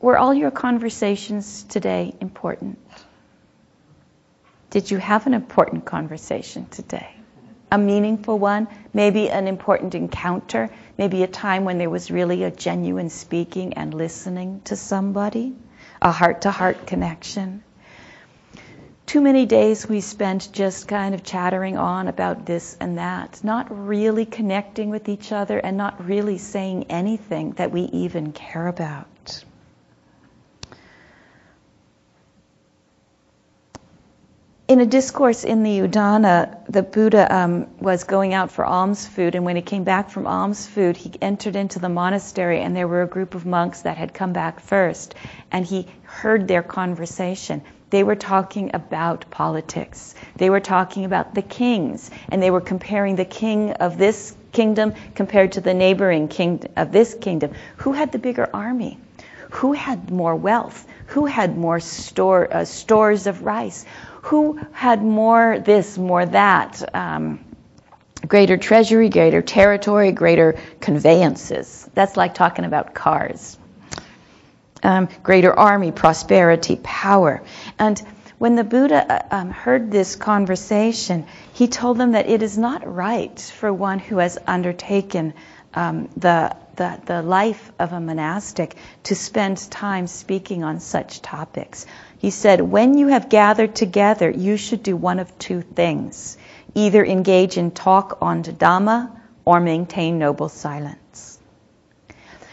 Were 0.00 0.18
all 0.18 0.34
your 0.34 0.50
conversations 0.50 1.62
today 1.62 2.14
important? 2.20 2.78
Did 4.70 4.90
you 4.90 4.98
have 4.98 5.26
an 5.26 5.34
important 5.34 5.84
conversation 5.84 6.66
today? 6.66 7.08
A 7.70 7.78
meaningful 7.78 8.38
one? 8.38 8.66
Maybe 8.92 9.30
an 9.30 9.46
important 9.46 9.94
encounter? 9.94 10.70
Maybe 10.96 11.22
a 11.22 11.28
time 11.28 11.64
when 11.64 11.78
there 11.78 11.90
was 11.90 12.10
really 12.10 12.42
a 12.42 12.50
genuine 12.50 13.10
speaking 13.10 13.74
and 13.74 13.94
listening 13.94 14.62
to 14.64 14.74
somebody? 14.74 15.54
A 16.02 16.10
heart 16.10 16.42
to 16.42 16.50
heart 16.50 16.86
connection? 16.86 17.62
Too 19.08 19.22
many 19.22 19.46
days 19.46 19.88
we 19.88 20.02
spent 20.02 20.52
just 20.52 20.86
kind 20.86 21.14
of 21.14 21.24
chattering 21.24 21.78
on 21.78 22.08
about 22.08 22.44
this 22.44 22.76
and 22.78 22.98
that, 22.98 23.42
not 23.42 23.66
really 23.70 24.26
connecting 24.26 24.90
with 24.90 25.08
each 25.08 25.32
other 25.32 25.58
and 25.60 25.78
not 25.78 26.06
really 26.06 26.36
saying 26.36 26.84
anything 26.90 27.52
that 27.52 27.72
we 27.72 27.84
even 27.84 28.32
care 28.32 28.68
about. 28.68 29.06
In 34.68 34.80
a 34.82 34.86
discourse 34.86 35.44
in 35.44 35.62
the 35.62 35.78
Udana, 35.78 36.54
the 36.68 36.82
Buddha 36.82 37.34
um, 37.34 37.68
was 37.80 38.04
going 38.04 38.34
out 38.34 38.50
for 38.50 38.66
alms 38.66 39.06
food, 39.06 39.34
and 39.34 39.42
when 39.46 39.56
he 39.56 39.62
came 39.62 39.82
back 39.82 40.10
from 40.10 40.26
alms 40.26 40.66
food, 40.66 40.94
he 40.94 41.10
entered 41.22 41.56
into 41.56 41.78
the 41.78 41.88
monastery, 41.88 42.60
and 42.60 42.76
there 42.76 42.86
were 42.86 43.00
a 43.00 43.06
group 43.06 43.34
of 43.34 43.46
monks 43.46 43.80
that 43.80 43.96
had 43.96 44.12
come 44.12 44.34
back 44.34 44.60
first, 44.60 45.14
and 45.50 45.64
he 45.64 45.86
heard 46.02 46.46
their 46.46 46.62
conversation. 46.62 47.62
They 47.88 48.02
were 48.02 48.14
talking 48.14 48.72
about 48.74 49.30
politics. 49.30 50.14
They 50.36 50.50
were 50.50 50.60
talking 50.60 51.06
about 51.06 51.34
the 51.34 51.40
kings, 51.40 52.10
and 52.28 52.42
they 52.42 52.50
were 52.50 52.60
comparing 52.60 53.16
the 53.16 53.24
king 53.24 53.72
of 53.72 53.96
this 53.96 54.36
kingdom 54.52 54.92
compared 55.14 55.52
to 55.52 55.62
the 55.62 55.72
neighboring 55.72 56.28
king 56.28 56.62
of 56.76 56.92
this 56.92 57.14
kingdom. 57.14 57.52
Who 57.78 57.92
had 57.92 58.12
the 58.12 58.18
bigger 58.18 58.50
army? 58.52 58.98
Who 59.50 59.72
had 59.72 60.10
more 60.10 60.36
wealth? 60.36 60.86
Who 61.06 61.26
had 61.26 61.56
more 61.56 61.80
store, 61.80 62.48
uh, 62.52 62.64
stores 62.64 63.26
of 63.26 63.42
rice? 63.42 63.84
Who 64.22 64.60
had 64.72 65.02
more 65.02 65.58
this, 65.58 65.96
more 65.96 66.26
that? 66.26 66.94
Um, 66.94 67.44
greater 68.26 68.56
treasury, 68.56 69.08
greater 69.08 69.42
territory, 69.42 70.12
greater 70.12 70.58
conveyances. 70.80 71.88
That's 71.94 72.16
like 72.16 72.34
talking 72.34 72.64
about 72.64 72.94
cars 72.94 73.58
um, 74.82 75.08
greater 75.22 75.52
army, 75.52 75.92
prosperity, 75.92 76.78
power. 76.82 77.42
And 77.78 78.00
when 78.38 78.54
the 78.54 78.64
Buddha 78.64 79.24
uh, 79.32 79.36
um, 79.36 79.50
heard 79.50 79.90
this 79.90 80.16
conversation, 80.16 81.26
he 81.52 81.68
told 81.68 81.98
them 81.98 82.12
that 82.12 82.28
it 82.28 82.42
is 82.42 82.56
not 82.56 82.86
right 82.86 83.38
for 83.40 83.72
one 83.72 83.98
who 83.98 84.18
has 84.18 84.38
undertaken 84.46 85.34
um, 85.74 86.08
the, 86.16 86.56
the, 86.76 87.00
the 87.04 87.22
life 87.22 87.72
of 87.78 87.92
a 87.92 88.00
monastic 88.00 88.74
to 89.04 89.14
spend 89.14 89.70
time 89.70 90.06
speaking 90.06 90.64
on 90.64 90.80
such 90.80 91.20
topics. 91.22 91.86
He 92.18 92.30
said, 92.30 92.60
When 92.60 92.96
you 92.96 93.08
have 93.08 93.28
gathered 93.28 93.74
together, 93.74 94.30
you 94.30 94.56
should 94.56 94.82
do 94.82 94.96
one 94.96 95.18
of 95.18 95.38
two 95.38 95.62
things 95.62 96.36
either 96.74 97.04
engage 97.04 97.56
in 97.56 97.70
talk 97.70 98.18
on 98.20 98.42
Dhamma 98.42 99.10
or 99.44 99.58
maintain 99.58 100.18
noble 100.18 100.48
silence. 100.48 101.38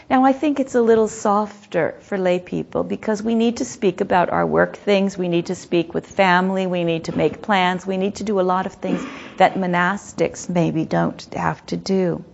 Now, 0.08 0.24
I 0.24 0.32
think 0.32 0.60
it's 0.60 0.76
a 0.76 0.82
little 0.82 1.08
softer 1.08 1.96
for 2.00 2.16
lay 2.16 2.38
people 2.38 2.84
because 2.84 3.24
we 3.24 3.34
need 3.34 3.56
to 3.56 3.64
speak 3.64 4.00
about 4.00 4.30
our 4.30 4.46
work 4.46 4.76
things, 4.76 5.18
we 5.18 5.26
need 5.28 5.46
to 5.46 5.56
speak 5.56 5.94
with 5.94 6.06
family, 6.06 6.68
we 6.68 6.84
need 6.84 7.04
to 7.04 7.16
make 7.16 7.42
plans, 7.42 7.84
we 7.84 7.96
need 7.96 8.14
to 8.16 8.24
do 8.24 8.38
a 8.40 8.42
lot 8.42 8.66
of 8.66 8.74
things 8.74 9.04
that 9.36 9.54
monastics 9.54 10.48
maybe 10.48 10.84
don't 10.84 11.34
have 11.34 11.64
to 11.66 11.76
do. 11.76 12.24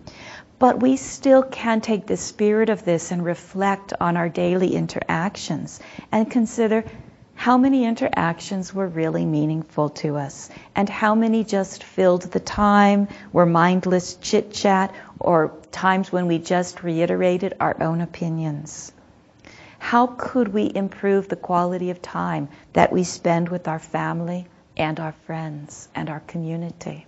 But 0.63 0.79
we 0.79 0.95
still 0.95 1.43
can 1.43 1.81
take 1.81 2.05
the 2.05 2.15
spirit 2.15 2.69
of 2.69 2.85
this 2.85 3.11
and 3.11 3.21
reflect 3.21 3.91
on 3.99 4.15
our 4.15 4.29
daily 4.29 4.75
interactions 4.75 5.81
and 6.09 6.31
consider 6.31 6.85
how 7.35 7.57
many 7.57 7.83
interactions 7.83 8.73
were 8.73 8.87
really 8.87 9.25
meaningful 9.25 9.89
to 9.89 10.15
us 10.15 10.49
and 10.73 10.87
how 10.87 11.15
many 11.15 11.43
just 11.43 11.83
filled 11.83 12.21
the 12.31 12.39
time, 12.39 13.09
were 13.33 13.45
mindless 13.45 14.15
chit 14.21 14.53
chat, 14.53 14.95
or 15.19 15.51
times 15.73 16.13
when 16.13 16.27
we 16.27 16.39
just 16.39 16.81
reiterated 16.81 17.55
our 17.59 17.75
own 17.83 17.99
opinions. 17.99 18.93
How 19.79 20.07
could 20.07 20.47
we 20.53 20.71
improve 20.73 21.27
the 21.27 21.35
quality 21.35 21.89
of 21.89 22.01
time 22.01 22.47
that 22.71 22.93
we 22.93 23.03
spend 23.03 23.49
with 23.49 23.67
our 23.67 23.79
family 23.79 24.47
and 24.77 24.97
our 24.97 25.11
friends 25.25 25.89
and 25.93 26.09
our 26.09 26.21
community? 26.21 27.05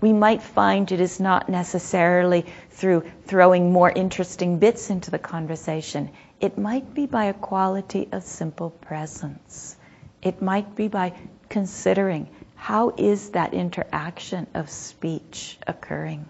We 0.00 0.12
might 0.12 0.42
find 0.42 0.90
it 0.90 1.00
is 1.00 1.20
not 1.20 1.48
necessarily 1.48 2.46
through 2.70 3.04
throwing 3.26 3.72
more 3.72 3.90
interesting 3.90 4.58
bits 4.58 4.90
into 4.90 5.10
the 5.10 5.18
conversation. 5.18 6.10
It 6.40 6.56
might 6.58 6.94
be 6.94 7.06
by 7.06 7.24
a 7.24 7.34
quality 7.34 8.08
of 8.12 8.22
simple 8.22 8.70
presence. 8.70 9.76
It 10.22 10.42
might 10.42 10.74
be 10.74 10.88
by 10.88 11.14
considering 11.48 12.28
how 12.54 12.94
is 12.96 13.30
that 13.30 13.54
interaction 13.54 14.46
of 14.54 14.68
speech 14.68 15.58
occurring? 15.66 16.26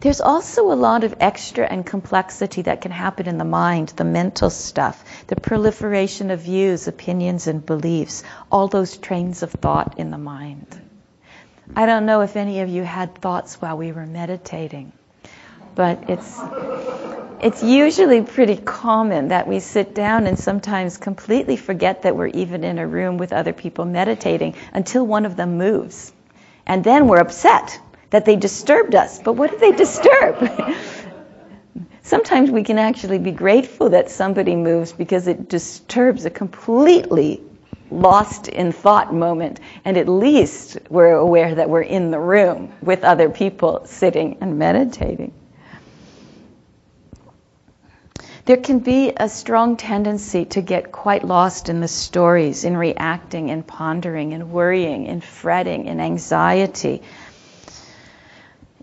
There's 0.00 0.20
also 0.20 0.72
a 0.72 0.74
lot 0.74 1.04
of 1.04 1.14
extra 1.20 1.64
and 1.64 1.86
complexity 1.86 2.62
that 2.62 2.80
can 2.80 2.90
happen 2.90 3.28
in 3.28 3.38
the 3.38 3.44
mind, 3.44 3.90
the 3.90 4.04
mental 4.04 4.50
stuff, 4.50 5.04
the 5.28 5.36
proliferation 5.36 6.32
of 6.32 6.40
views, 6.40 6.88
opinions, 6.88 7.46
and 7.46 7.64
beliefs, 7.64 8.24
all 8.50 8.66
those 8.66 8.96
trains 8.96 9.44
of 9.44 9.52
thought 9.52 9.98
in 9.98 10.10
the 10.10 10.18
mind. 10.18 10.80
I 11.74 11.86
don't 11.86 12.04
know 12.04 12.20
if 12.20 12.36
any 12.36 12.60
of 12.60 12.68
you 12.68 12.82
had 12.82 13.14
thoughts 13.14 13.60
while 13.60 13.78
we 13.78 13.92
were 13.92 14.04
meditating, 14.04 14.92
but 15.74 16.10
it's 16.10 16.38
it's 17.40 17.62
usually 17.62 18.22
pretty 18.22 18.56
common 18.56 19.28
that 19.28 19.48
we 19.48 19.58
sit 19.58 19.94
down 19.94 20.26
and 20.26 20.38
sometimes 20.38 20.98
completely 20.98 21.56
forget 21.56 22.02
that 22.02 22.14
we're 22.14 22.28
even 22.28 22.62
in 22.62 22.78
a 22.78 22.86
room 22.86 23.16
with 23.16 23.32
other 23.32 23.52
people 23.52 23.84
meditating 23.84 24.54
until 24.74 25.04
one 25.06 25.24
of 25.24 25.34
them 25.34 25.56
moves. 25.56 26.12
And 26.66 26.84
then 26.84 27.08
we're 27.08 27.18
upset 27.18 27.80
that 28.10 28.26
they 28.26 28.36
disturbed 28.36 28.94
us. 28.94 29.20
But 29.20 29.32
what 29.32 29.50
did 29.50 29.60
they 29.60 29.72
disturb? 29.72 30.76
Sometimes 32.02 32.50
we 32.50 32.62
can 32.62 32.78
actually 32.78 33.18
be 33.18 33.32
grateful 33.32 33.88
that 33.90 34.10
somebody 34.10 34.54
moves 34.54 34.92
because 34.92 35.26
it 35.26 35.48
disturbs 35.48 36.26
a 36.26 36.30
completely 36.30 37.42
lost 37.92 38.48
in 38.48 38.72
thought 38.72 39.14
moment. 39.14 39.60
And 39.84 39.96
at 39.96 40.08
least 40.08 40.78
we're 40.88 41.12
aware 41.12 41.54
that 41.54 41.68
we're 41.68 41.82
in 41.82 42.10
the 42.10 42.20
room 42.20 42.72
with 42.82 43.04
other 43.04 43.28
people 43.28 43.82
sitting 43.86 44.38
and 44.40 44.58
meditating. 44.58 45.32
There 48.44 48.56
can 48.56 48.80
be 48.80 49.12
a 49.16 49.28
strong 49.28 49.76
tendency 49.76 50.46
to 50.46 50.62
get 50.62 50.90
quite 50.90 51.24
lost 51.24 51.68
in 51.68 51.80
the 51.80 51.86
stories, 51.86 52.64
in 52.64 52.76
reacting 52.76 53.50
and 53.52 53.64
pondering 53.64 54.34
and 54.34 54.50
worrying 54.50 55.06
and 55.06 55.22
fretting 55.22 55.88
and 55.88 56.00
anxiety. 56.00 57.02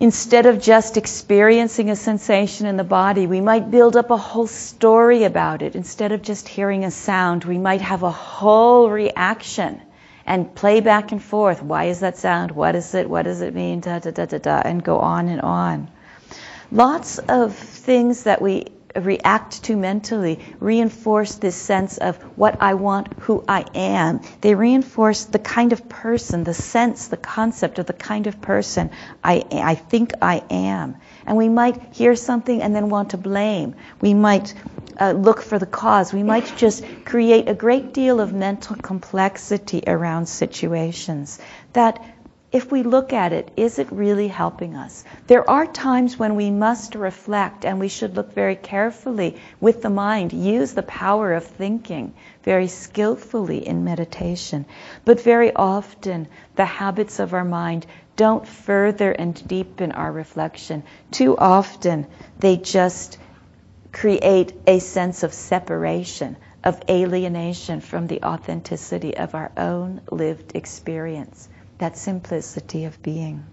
Instead 0.02 0.46
of 0.46 0.62
just 0.62 0.96
experiencing 0.96 1.90
a 1.90 1.96
sensation 1.96 2.66
in 2.66 2.78
the 2.78 2.84
body, 2.86 3.28
we 3.28 3.42
might 3.42 3.70
build 3.70 3.98
up 3.98 4.12
a 4.12 4.18
whole 4.18 4.48
story 4.48 5.26
about 5.26 5.62
it. 5.62 5.76
Instead 5.76 6.14
of 6.14 6.22
just 6.22 6.48
hearing 6.48 6.86
a 6.86 6.92
sound, 6.92 7.44
we 7.44 7.58
might 7.58 7.82
have 7.82 8.04
a 8.04 8.12
whole 8.12 8.90
reaction 8.90 9.82
and 10.26 10.56
play 10.56 10.80
back 10.80 11.12
and 11.12 11.22
forth. 11.22 11.62
Why 11.62 11.86
is 11.86 12.00
that 12.00 12.18
sound? 12.18 12.52
What 12.52 12.76
is 12.76 12.94
it? 12.96 13.10
What 13.10 13.24
does 13.24 13.42
it 13.42 13.54
mean? 13.54 13.82
Da 13.82 14.00
da 14.00 14.12
da 14.12 14.26
da 14.26 14.38
da, 14.38 14.62
and 14.64 14.82
go 14.82 15.00
on 15.00 15.28
and 15.28 15.42
on. 15.42 15.90
Lots 16.72 17.18
of 17.18 17.56
things 17.56 18.24
that 18.24 18.42
we 18.42 18.68
react 18.96 19.64
to 19.64 19.76
mentally 19.76 20.40
reinforce 20.60 21.36
this 21.36 21.56
sense 21.56 21.98
of 21.98 22.18
what 22.38 22.62
I 22.62 22.74
want, 22.74 23.14
who 23.20 23.44
I 23.48 23.66
am. 23.76 24.22
They 24.42 24.56
reinforce 24.56 25.26
the 25.26 25.40
kind 25.40 25.74
of 25.74 25.88
person, 25.90 26.44
the 26.44 26.54
sense, 26.54 27.08
the 27.08 27.18
concept 27.18 27.80
of 27.80 27.86
the 27.86 27.94
kind 27.94 28.28
of 28.28 28.42
person 28.42 28.90
I, 29.24 29.44
I 29.52 29.76
think 29.76 30.14
I 30.22 30.44
am. 30.50 30.98
And 31.26 31.38
we 31.38 31.50
might 31.50 31.94
hear 31.94 32.16
something 32.16 32.62
and 32.62 32.76
then 32.76 32.90
want 32.90 33.12
to 33.12 33.18
blame. 33.18 33.76
We 34.02 34.14
might 34.14 34.54
uh, 35.00 35.12
look 35.12 35.42
for 35.42 35.60
the 35.60 35.66
cause. 35.66 36.12
We 36.12 36.24
might 36.24 36.54
just 36.58 36.84
create 37.06 37.48
a 37.48 37.54
great 37.54 37.94
deal 37.94 38.20
of 38.20 38.34
mental 38.34 38.76
complexity 38.76 39.84
around 39.86 40.28
situations 40.28 41.40
that 41.74 42.04
if 42.52 42.72
we 42.72 42.82
look 42.82 43.14
at 43.14 43.32
it, 43.32 43.52
is 43.56 43.78
it 43.78 43.92
really 43.92 44.28
helping 44.28 44.76
us? 44.76 45.04
There 45.28 45.48
are 45.48 45.68
times 45.68 46.18
when 46.18 46.36
we 46.36 46.50
must 46.50 46.96
reflect 46.96 47.64
and 47.64 47.80
we 47.80 47.90
should 47.90 48.16
look 48.16 48.34
very 48.34 48.56
carefully 48.56 49.38
with 49.62 49.84
the 49.84 49.92
mind, 49.92 50.34
use 50.34 50.74
the 50.74 50.82
power 50.82 51.34
of 51.34 51.46
thinking 51.46 52.14
very 52.42 52.68
skillfully 52.68 53.68
in 53.68 53.84
meditation. 53.84 54.66
But 55.06 55.22
very 55.22 55.54
often, 55.54 56.28
the 56.56 56.66
habits 56.66 57.20
of 57.20 57.36
our 57.36 57.46
mind 57.46 57.86
don't 58.16 58.48
further 58.48 59.12
and 59.12 59.48
deepen 59.48 59.92
our 59.92 60.12
reflection. 60.12 60.82
Too 61.12 61.38
often, 61.38 62.08
they 62.40 62.58
just 62.58 63.20
create 63.92 64.54
a 64.66 64.80
sense 64.80 65.22
of 65.22 65.34
separation, 65.34 66.36
of 66.64 66.82
alienation 66.90 67.80
from 67.80 68.08
the 68.08 68.24
authenticity 68.24 69.16
of 69.16 69.36
our 69.36 69.52
own 69.56 70.02
lived 70.10 70.56
experience 70.56 71.48
that 71.80 71.98
simplicity 71.98 72.86
of 72.86 73.02
being. 73.02 73.46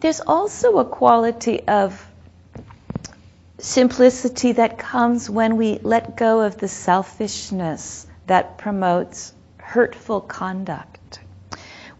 There's 0.00 0.20
also 0.20 0.78
a 0.78 0.84
quality 0.84 1.66
of 1.66 2.06
simplicity 3.58 4.52
that 4.52 4.76
comes 4.76 5.30
when 5.30 5.56
we 5.56 5.78
let 5.78 6.16
go 6.16 6.42
of 6.42 6.58
the 6.58 6.68
selfishness 6.68 8.06
that 8.26 8.58
promotes 8.58 9.32
hurtful 9.56 10.20
conduct. 10.20 11.20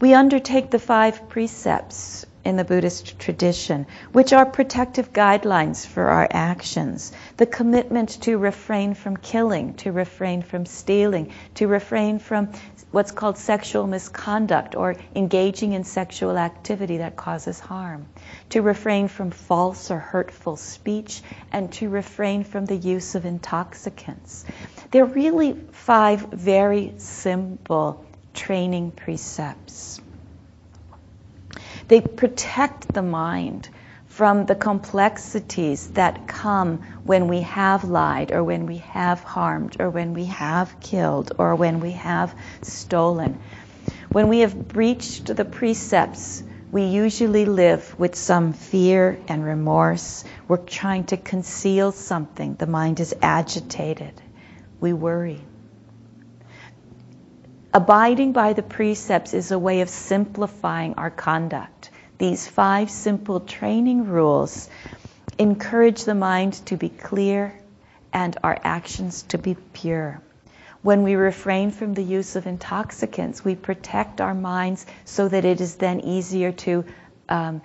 We 0.00 0.12
undertake 0.12 0.70
the 0.70 0.78
five 0.78 1.30
precepts 1.30 2.26
in 2.44 2.56
the 2.56 2.64
Buddhist 2.64 3.18
tradition, 3.18 3.86
which 4.12 4.32
are 4.32 4.44
protective 4.44 5.12
guidelines 5.12 5.86
for 5.86 6.06
our 6.06 6.28
actions. 6.30 7.12
The 7.36 7.46
commitment 7.46 8.10
to 8.22 8.36
refrain 8.36 8.94
from 8.94 9.16
killing, 9.16 9.74
to 9.74 9.92
refrain 9.92 10.42
from 10.42 10.66
stealing, 10.66 11.32
to 11.54 11.66
refrain 11.66 12.18
from 12.18 12.50
what's 12.90 13.10
called 13.10 13.38
sexual 13.38 13.86
misconduct 13.86 14.76
or 14.76 14.94
engaging 15.16 15.72
in 15.72 15.84
sexual 15.84 16.38
activity 16.38 16.98
that 16.98 17.16
causes 17.16 17.58
harm, 17.58 18.06
to 18.50 18.62
refrain 18.62 19.08
from 19.08 19.30
false 19.30 19.90
or 19.90 19.98
hurtful 19.98 20.56
speech, 20.56 21.22
and 21.50 21.72
to 21.72 21.88
refrain 21.88 22.44
from 22.44 22.66
the 22.66 22.76
use 22.76 23.14
of 23.14 23.24
intoxicants. 23.24 24.44
They're 24.90 25.04
really 25.04 25.54
five 25.72 26.20
very 26.20 26.94
simple 26.98 28.04
training 28.32 28.92
precepts. 28.92 30.00
They 31.88 32.00
protect 32.00 32.94
the 32.94 33.02
mind 33.02 33.68
from 34.06 34.46
the 34.46 34.54
complexities 34.54 35.88
that 35.88 36.26
come 36.28 36.82
when 37.04 37.28
we 37.28 37.40
have 37.40 37.84
lied 37.84 38.32
or 38.32 38.44
when 38.44 38.66
we 38.66 38.78
have 38.78 39.20
harmed 39.22 39.76
or 39.80 39.90
when 39.90 40.14
we 40.14 40.26
have 40.26 40.78
killed 40.80 41.32
or 41.36 41.56
when 41.56 41.80
we 41.80 41.90
have 41.92 42.34
stolen. 42.62 43.38
When 44.12 44.28
we 44.28 44.40
have 44.40 44.68
breached 44.68 45.34
the 45.34 45.44
precepts, 45.44 46.42
we 46.70 46.84
usually 46.84 47.44
live 47.44 47.98
with 47.98 48.14
some 48.14 48.52
fear 48.52 49.18
and 49.28 49.44
remorse. 49.44 50.24
We're 50.48 50.56
trying 50.58 51.04
to 51.06 51.16
conceal 51.16 51.92
something. 51.92 52.54
The 52.54 52.66
mind 52.66 53.00
is 53.00 53.14
agitated. 53.20 54.12
We 54.80 54.92
worry. 54.92 55.40
Abiding 57.76 58.30
by 58.30 58.52
the 58.52 58.62
precepts 58.62 59.34
is 59.34 59.50
a 59.50 59.58
way 59.58 59.80
of 59.80 59.88
simplifying 59.88 60.94
our 60.94 61.10
conduct. 61.10 61.90
These 62.18 62.46
five 62.46 62.88
simple 62.88 63.40
training 63.40 64.06
rules 64.06 64.70
encourage 65.40 66.04
the 66.04 66.14
mind 66.14 66.52
to 66.66 66.76
be 66.76 66.88
clear 66.88 67.52
and 68.12 68.36
our 68.44 68.56
actions 68.62 69.22
to 69.30 69.38
be 69.38 69.56
pure. 69.72 70.20
When 70.82 71.02
we 71.02 71.16
refrain 71.16 71.72
from 71.72 71.94
the 71.94 72.04
use 72.04 72.36
of 72.36 72.46
intoxicants, 72.46 73.44
we 73.44 73.56
protect 73.56 74.20
our 74.20 74.34
minds 74.34 74.86
so 75.04 75.26
that 75.26 75.44
it 75.44 75.60
is 75.60 75.74
then 75.74 75.98
easier 75.98 76.52
to 76.52 76.84
um, 77.28 77.60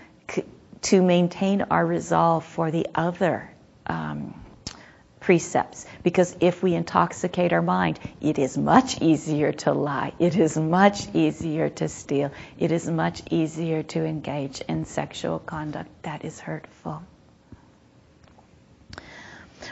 to 0.81 1.03
maintain 1.03 1.61
our 1.69 1.85
resolve 1.85 2.45
for 2.45 2.71
the 2.71 2.87
other 2.95 3.51
um, 3.85 4.33
precepts. 5.29 5.85
Because 6.01 6.35
if 6.39 6.63
we 6.63 6.73
intoxicate 6.73 7.53
our 7.53 7.61
mind, 7.61 7.99
it 8.19 8.39
is 8.39 8.57
much 8.57 8.99
easier 8.99 9.51
to 9.51 9.73
lie. 9.73 10.11
It 10.17 10.35
is 10.35 10.57
much 10.57 11.07
easier 11.13 11.69
to 11.69 11.87
steal. 11.87 12.31
It 12.57 12.71
is 12.71 12.89
much 12.89 13.21
easier 13.29 13.83
to 13.83 14.03
engage 14.03 14.61
in 14.61 14.85
sexual 14.85 15.37
conduct 15.37 15.91
that 16.01 16.25
is 16.25 16.39
hurtful. 16.39 17.03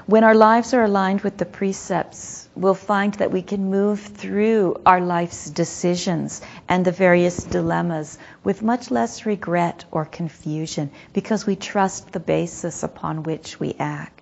When 0.06 0.24
our 0.24 0.36
lives 0.36 0.76
are 0.76 0.84
aligned 0.84 1.22
with 1.22 1.39
the 1.39 1.46
precepts, 1.46 2.48
we'll 2.56 2.76
find 2.76 3.15
that 3.15 3.32
we 3.32 3.41
can 3.41 3.72
move 3.72 4.00
through 4.00 4.80
our 4.86 5.02
life's 5.02 5.50
decisions 5.50 6.39
and 6.70 6.86
the 6.86 6.91
various 6.91 7.43
dilemmas 7.43 8.20
with 8.43 8.62
much 8.62 8.91
less 8.91 9.26
regret 9.26 9.86
or 9.89 10.05
confusion 10.05 10.91
because 11.14 11.47
we 11.47 11.55
trust 11.55 12.12
the 12.12 12.20
basis 12.20 12.84
upon 12.84 13.24
which 13.24 13.60
we 13.60 13.76
act. 13.80 14.16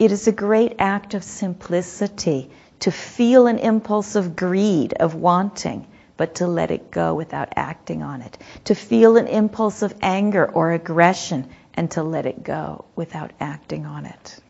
It 0.00 0.12
is 0.12 0.26
a 0.26 0.32
great 0.32 0.76
act 0.78 1.12
of 1.12 1.22
simplicity 1.22 2.50
to 2.78 2.90
feel 2.90 3.46
an 3.46 3.58
impulse 3.58 4.16
of 4.16 4.34
greed, 4.34 4.94
of 4.94 5.14
wanting, 5.14 5.86
but 6.16 6.36
to 6.36 6.46
let 6.46 6.70
it 6.70 6.90
go 6.90 7.14
without 7.14 7.52
acting 7.54 8.02
on 8.02 8.22
it. 8.22 8.38
To 8.64 8.74
feel 8.74 9.18
an 9.18 9.26
impulse 9.26 9.82
of 9.82 9.94
anger 10.00 10.50
or 10.50 10.72
aggression 10.72 11.50
and 11.74 11.90
to 11.90 12.02
let 12.02 12.24
it 12.24 12.42
go 12.42 12.86
without 12.96 13.32
acting 13.40 13.84
on 13.84 14.06
it. 14.06 14.40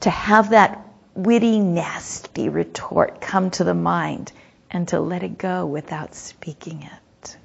To 0.00 0.10
have 0.10 0.50
that 0.50 0.84
witty, 1.14 1.60
nasty 1.60 2.48
retort 2.48 3.20
come 3.20 3.52
to 3.52 3.62
the 3.62 3.72
mind 3.72 4.32
and 4.68 4.88
to 4.88 4.98
let 4.98 5.22
it 5.22 5.38
go 5.38 5.64
without 5.64 6.16
speaking 6.16 6.82
it. 6.82 7.36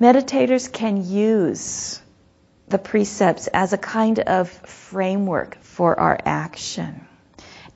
Meditators 0.00 0.72
can 0.72 1.06
use 1.06 2.00
the 2.70 2.78
precepts 2.78 3.46
as 3.48 3.72
a 3.72 3.78
kind 3.78 4.18
of 4.18 4.50
framework 4.50 5.58
for 5.62 5.98
our 5.98 6.18
action. 6.24 7.06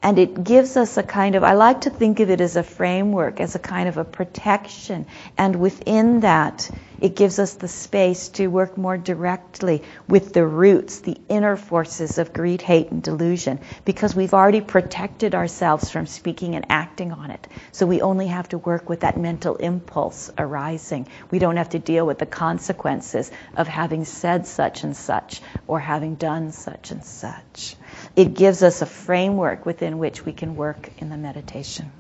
And 0.03 0.19
it 0.19 0.43
gives 0.43 0.77
us 0.77 0.97
a 0.97 1.03
kind 1.03 1.37
of, 1.37 1.45
I 1.45 1.53
like 1.53 1.83
to 1.83 1.91
think 1.91 2.19
of 2.21 2.29
it 2.29 2.41
as 2.41 2.57
a 2.57 2.63
framework, 2.63 3.41
as 3.41 3.55
a 3.55 3.61
kind 3.61 3.89
of 3.89 3.99
a 3.99 4.05
protection. 4.05 5.07
And 5.39 5.57
within 5.57 6.21
that, 6.21 6.69
it 7.03 7.17
gives 7.17 7.39
us 7.39 7.55
the 7.55 7.69
space 7.69 8.29
to 8.31 8.47
work 8.47 8.79
more 8.79 8.97
directly 8.97 9.83
with 10.09 10.33
the 10.33 10.47
roots, 10.47 11.01
the 11.01 11.19
inner 11.29 11.57
forces 11.57 12.19
of 12.19 12.33
greed, 12.33 12.63
hate, 12.63 12.91
and 12.91 13.03
delusion, 13.03 13.61
because 13.85 14.15
we've 14.15 14.35
already 14.35 14.63
protected 14.63 15.35
ourselves 15.35 15.91
from 15.91 16.07
speaking 16.07 16.55
and 16.55 16.67
acting 16.71 17.13
on 17.13 17.31
it. 17.31 17.47
So 17.73 17.87
we 17.87 18.01
only 18.01 18.29
have 18.29 18.49
to 18.51 18.59
work 18.59 18.89
with 18.89 19.01
that 19.01 19.19
mental 19.19 19.57
impulse 19.57 20.31
arising. 20.39 21.09
We 21.31 21.39
don't 21.41 21.57
have 21.57 21.71
to 21.71 21.79
deal 21.79 22.07
with 22.07 22.19
the 22.19 22.27
consequences 22.27 23.31
of 23.57 23.69
having 23.69 24.05
said 24.05 24.47
such 24.47 24.85
and 24.85 24.97
such 24.97 25.43
or 25.67 25.81
having 25.81 26.15
done 26.15 26.53
such 26.53 26.93
and 26.93 27.05
such 27.05 27.77
it 28.17 28.35
gives 28.35 28.63
us 28.63 28.83
a 28.83 28.87
framework 28.87 29.67
within 29.67 29.99
which 29.99 30.25
we 30.25 30.33
can 30.33 30.57
work 30.57 30.91
in 30.99 31.11
the 31.11 31.17
meditation. 31.17 31.91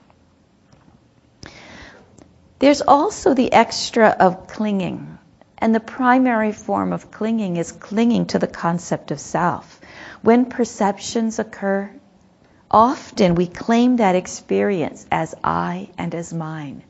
There's 2.62 2.80
also 2.80 3.34
the 3.34 3.52
extra 3.52 4.06
of 4.08 4.46
clinging. 4.46 5.18
And 5.58 5.74
the 5.74 5.80
primary 5.80 6.52
form 6.52 6.92
of 6.92 7.10
clinging 7.10 7.56
is 7.56 7.72
clinging 7.72 8.26
to 8.26 8.38
the 8.38 8.46
concept 8.46 9.10
of 9.10 9.18
self. 9.18 9.80
When 10.22 10.44
perceptions 10.46 11.40
occur, 11.40 11.90
often 12.70 13.34
we 13.34 13.48
claim 13.48 13.96
that 13.96 14.14
experience 14.14 15.04
as 15.10 15.34
I 15.42 15.90
and 15.98 16.14
as 16.14 16.32
mine. 16.32 16.84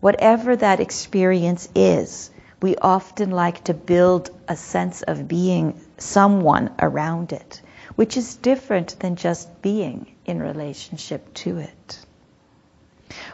Whatever 0.00 0.56
that 0.56 0.80
experience 0.80 1.68
is, 1.76 2.32
we 2.60 2.74
often 2.76 3.30
like 3.30 3.62
to 3.64 3.74
build 3.74 4.30
a 4.48 4.56
sense 4.56 5.02
of 5.02 5.28
being 5.28 5.80
someone 5.96 6.72
around 6.80 7.32
it 7.32 7.62
which 7.98 8.16
is 8.16 8.36
different 8.36 8.96
than 9.00 9.16
just 9.16 9.60
being 9.60 10.06
in 10.24 10.40
relationship 10.40 11.34
to 11.34 11.58
it. 11.58 11.98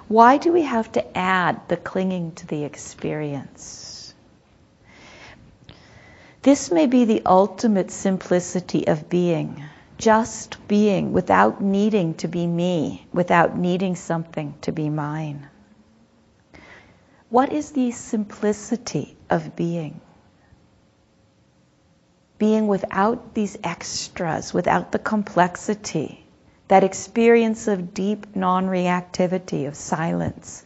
Why 0.09 0.36
do 0.38 0.52
we 0.52 0.62
have 0.62 0.92
to 0.92 1.16
add 1.16 1.61
the 1.68 1.76
clinging 1.76 2.32
to 2.32 2.46
the 2.46 2.64
experience? 2.64 4.14
This 6.42 6.70
may 6.70 6.86
be 6.86 7.05
the 7.05 7.22
ultimate 7.24 7.90
simplicity 7.90 8.86
of 8.86 9.09
being, 9.09 9.62
just 9.96 10.68
being 10.68 11.12
without 11.12 11.62
needing 11.62 12.14
to 12.14 12.28
be 12.28 12.46
me, 12.46 13.07
without 13.12 13.57
needing 13.57 13.96
something 13.96 14.55
to 14.61 14.72
be 14.72 14.90
mine. 14.90 15.48
What 17.30 17.52
is 17.52 17.72
the 17.72 17.90
simplicity 17.90 19.16
of 19.30 19.57
being? 19.57 20.00
being 22.38 22.66
without 22.66 23.34
these 23.34 23.57
extras, 23.64 24.52
without 24.52 24.92
the 24.92 24.98
complexity, 24.98 26.24
that 26.69 26.85
experience 26.85 27.69
of 27.69 27.95
deep 27.95 28.35
non 28.35 28.67
reactivity, 28.67 29.67
of 29.67 29.75
silence, 29.75 30.65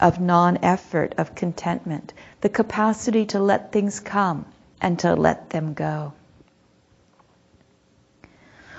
of 0.00 0.20
non 0.20 0.58
effort, 0.62 1.14
of 1.18 1.34
contentment, 1.34 2.12
the 2.40 2.48
capacity 2.48 3.26
to 3.26 3.40
let 3.40 3.72
things 3.72 4.00
come 4.00 4.46
and 4.80 4.98
to 5.00 5.14
let 5.14 5.50
them 5.50 5.74
go. 5.74 6.12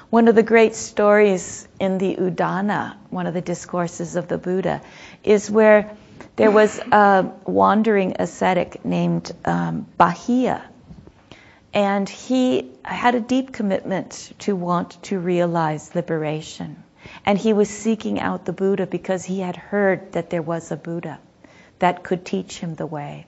One 0.10 0.28
of 0.28 0.36
the 0.36 0.44
great 0.44 0.76
stories 0.76 1.68
in 1.80 1.98
the 1.98 2.16
Udana, 2.16 2.96
one 3.10 3.28
of 3.28 3.34
the 3.34 3.42
discourses 3.42 4.16
of 4.16 4.28
the 4.28 4.38
Buddha, 4.38 4.82
is 5.24 5.50
where 5.50 5.92
there 6.36 6.52
was 6.52 6.78
a 6.80 7.32
wandering 7.46 8.16
ascetic 8.20 8.86
named 8.86 9.32
um, 9.46 9.88
Bahiya 10.00 10.62
and 11.76 12.08
he 12.08 12.72
had 12.86 13.16
a 13.16 13.20
deep 13.20 13.52
commitment 13.52 14.32
to 14.40 14.56
want 14.56 15.04
to 15.04 15.20
realize 15.20 15.94
liberation. 15.94 16.82
And 17.26 17.38
he 17.38 17.52
was 17.52 17.70
seeking 17.70 18.20
out 18.20 18.46
the 18.46 18.54
Buddha 18.54 18.88
because 18.88 19.26
he 19.26 19.42
had 19.42 19.58
heard 19.58 20.14
that 20.14 20.30
there 20.30 20.42
was 20.42 20.72
a 20.72 20.78
Buddha 20.78 21.20
that 21.80 22.02
could 22.02 22.26
teach 22.26 22.58
him 22.58 22.76
the 22.76 22.86
way. 22.86 23.28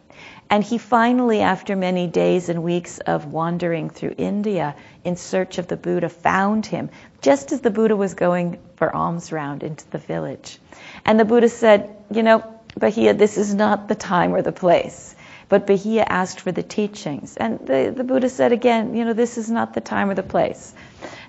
And 0.49 0.63
he 0.63 0.77
finally, 0.77 1.41
after 1.41 1.75
many 1.75 2.07
days 2.07 2.47
and 2.47 2.63
weeks 2.63 2.99
of 2.99 3.25
wandering 3.25 3.89
through 3.89 4.15
India 4.17 4.75
in 5.03 5.17
search 5.17 5.57
of 5.57 5.67
the 5.67 5.75
Buddha, 5.75 6.07
found 6.07 6.65
him 6.65 6.89
just 7.21 7.51
as 7.51 7.59
the 7.59 7.69
Buddha 7.69 7.97
was 7.97 8.13
going 8.13 8.57
for 8.77 8.95
alms 8.95 9.33
round 9.33 9.61
into 9.61 9.87
the 9.91 9.97
village. 9.97 10.57
And 11.05 11.19
the 11.19 11.25
Buddha 11.25 11.49
said, 11.49 11.93
You 12.09 12.23
know, 12.23 12.43
Bahiya, 12.79 13.17
this 13.17 13.37
is 13.37 13.53
not 13.53 13.89
the 13.89 13.95
time 13.95 14.33
or 14.33 14.41
the 14.41 14.53
place. 14.53 15.15
But 15.49 15.65
Bahiya 15.65 16.05
asked 16.07 16.41
for 16.41 16.51
the 16.51 16.63
teachings. 16.63 17.37
And 17.37 17.59
the, 17.59 17.93
the 17.95 18.03
Buddha 18.03 18.29
said 18.29 18.51
again, 18.51 18.95
you 18.95 19.05
know, 19.05 19.13
this 19.13 19.37
is 19.37 19.49
not 19.49 19.73
the 19.73 19.81
time 19.81 20.09
or 20.09 20.15
the 20.15 20.23
place. 20.23 20.73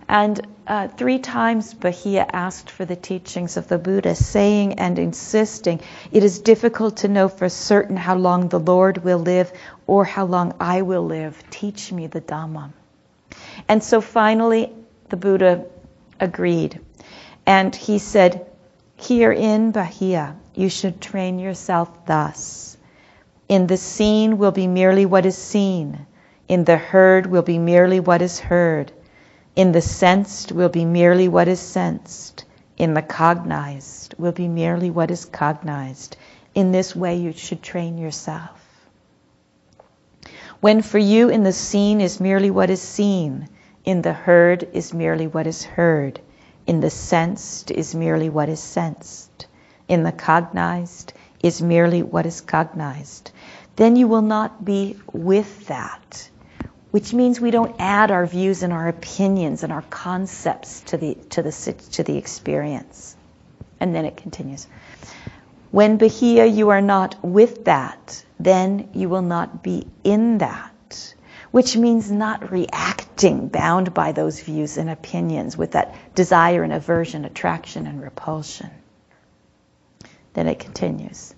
And 0.09 0.41
uh, 0.66 0.89
three 0.89 1.19
times 1.19 1.75
Bahiya 1.75 2.31
asked 2.33 2.71
for 2.71 2.87
the 2.87 2.97
teachings 2.97 3.57
of 3.59 3.69
the 3.69 3.79
Buddha, 3.79 4.14
saying 4.14 4.79
and 4.79 4.99
insisting, 4.99 5.81
It 6.11 6.25
is 6.25 6.41
difficult 6.41 6.99
to 6.99 7.09
know 7.09 7.29
for 7.29 7.49
certain 7.49 7.97
how 7.97 8.16
long 8.16 8.49
the 8.49 8.59
Lord 8.59 9.05
will 9.05 9.19
live 9.19 9.53
or 9.87 10.05
how 10.05 10.25
long 10.25 10.55
I 10.59 10.83
will 10.83 11.05
live. 11.05 11.43
Teach 11.51 11.93
me 11.93 12.07
the 12.07 12.23
Dhamma. 12.23 12.71
And 13.69 13.85
so 13.85 14.01
finally, 14.01 14.73
the 15.11 15.16
Buddha 15.16 15.66
agreed. 16.19 16.81
And 17.45 17.75
he 17.77 17.99
said, 17.99 18.47
Here 18.97 19.33
in 19.33 19.75
Bahiya, 19.75 20.37
you 20.55 20.71
should 20.71 21.03
train 21.03 21.39
yourself 21.39 22.07
thus. 22.07 22.78
In 23.49 23.66
the 23.66 23.78
seen 23.78 24.36
will 24.36 24.51
be 24.51 24.66
merely 24.66 25.07
what 25.07 25.24
is 25.24 25.36
seen. 25.38 26.07
In 26.49 26.64
the 26.64 26.76
heard 26.76 27.26
will 27.26 27.42
be 27.42 27.59
merely 27.59 27.99
what 27.99 28.20
is 28.20 28.38
heard. 28.38 28.92
In 29.57 29.72
the 29.72 29.80
sensed 29.80 30.53
will 30.53 30.68
be 30.68 30.84
merely 30.84 31.28
what 31.28 31.49
is 31.49 31.59
sensed. 31.59 32.44
In 32.76 32.92
the 32.92 33.01
cognized 33.03 34.14
will 34.18 34.32
be 34.32 34.49
merely 34.49 34.90
what 34.90 35.11
is 35.11 35.24
cognized. 35.24 36.16
In 36.55 36.72
this 36.72 36.94
way, 36.94 37.16
you 37.16 37.32
should 37.32 37.62
train 37.62 37.96
yourself. 37.96 38.61
When 40.61 40.82
for 40.82 40.99
you 40.99 41.30
in 41.30 41.42
the 41.42 41.53
seen 41.53 42.01
is 42.01 42.20
merely 42.20 42.51
what 42.51 42.68
is 42.68 42.82
seen, 42.82 43.49
in 43.84 44.03
the 44.03 44.12
heard 44.12 44.68
is 44.72 44.92
merely 44.92 45.26
what 45.26 45.46
is 45.46 45.64
heard, 45.64 46.20
in 46.66 46.80
the 46.80 46.90
sensed 46.90 47.70
is 47.70 47.94
merely 47.94 48.28
what 48.28 48.49
is 48.49 48.61
sensed, 48.61 49.46
in 49.88 50.03
the 50.03 50.12
cognized 50.12 51.14
is 51.42 51.62
merely 51.62 52.03
what 52.03 52.26
is 52.26 52.40
cognized, 52.40 53.30
then 53.79 53.95
you 53.95 54.09
will 54.09 54.22
not 54.22 54.64
be 54.64 54.97
with 55.12 55.68
that. 55.68 56.29
Which 56.91 57.14
means 57.14 57.41
we 57.41 57.53
don't 57.53 57.76
add 57.79 58.11
our 58.11 58.26
views 58.26 58.64
and 58.64 58.72
our 58.72 58.89
opinions 58.89 59.62
and 59.62 59.72
our 59.72 59.83
concepts 59.83 60.81
to 60.87 60.97
the, 60.97 61.14
to 61.31 61.43
the, 61.43 61.53
to 61.93 62.03
the 62.03 62.16
experience. 62.16 63.16
And 63.79 63.95
then 63.95 64.05
it 64.05 64.16
continues. 64.16 64.66
When 65.70 65.97
Bahiya 65.97 66.53
you 66.57 66.70
are 66.70 66.81
not 66.81 67.22
with 67.22 67.66
that, 67.66 68.24
then 68.41 68.89
you 68.95 69.09
will 69.09 69.22
not 69.22 69.62
be 69.62 69.87
in 70.03 70.39
that. 70.39 71.14
Which 71.53 71.76
means 71.76 72.11
not 72.11 72.51
reacting, 72.51 73.47
bound 73.47 73.95
by 73.95 74.11
those 74.11 74.41
views 74.41 74.76
and 74.76 74.91
opinions 74.91 75.57
with 75.57 75.72
that 75.72 75.95
desire 76.16 76.64
and 76.64 76.72
aversion, 76.72 77.24
attraction 77.24 77.87
and 77.87 78.03
repulsion. 78.03 78.70
Then 80.33 80.49
it 80.49 80.59
continues. 80.59 81.33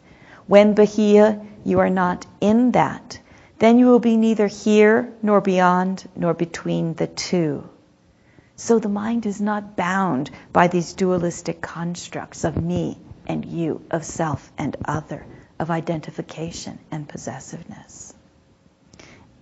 When 0.46 0.74
Bahiya, 0.74 1.46
you 1.64 1.80
are 1.80 1.90
not 1.90 2.26
in 2.40 2.72
that, 2.72 3.18
then 3.58 3.78
you 3.78 3.86
will 3.86 4.00
be 4.00 4.16
neither 4.16 4.46
here 4.46 5.12
nor 5.22 5.40
beyond 5.40 6.08
nor 6.16 6.34
between 6.34 6.94
the 6.94 7.06
two. 7.06 7.68
So 8.56 8.78
the 8.78 8.88
mind 8.88 9.26
is 9.26 9.40
not 9.40 9.76
bound 9.76 10.30
by 10.52 10.68
these 10.68 10.92
dualistic 10.92 11.60
constructs 11.60 12.44
of 12.44 12.62
me 12.62 12.98
and 13.26 13.44
you, 13.44 13.82
of 13.90 14.04
self 14.04 14.52
and 14.58 14.76
other, 14.84 15.24
of 15.58 15.70
identification 15.70 16.78
and 16.90 17.08
possessiveness. 17.08 18.14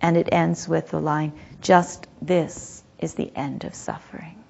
And 0.01 0.15
it 0.15 0.29
ends 0.31 0.67
with 0.67 0.89
the 0.89 1.01
line 1.01 1.33
just 1.61 2.07
this 2.21 2.83
is 2.99 3.13
the 3.13 3.31
end 3.35 3.63
of 3.63 3.75
suffering. 3.75 4.41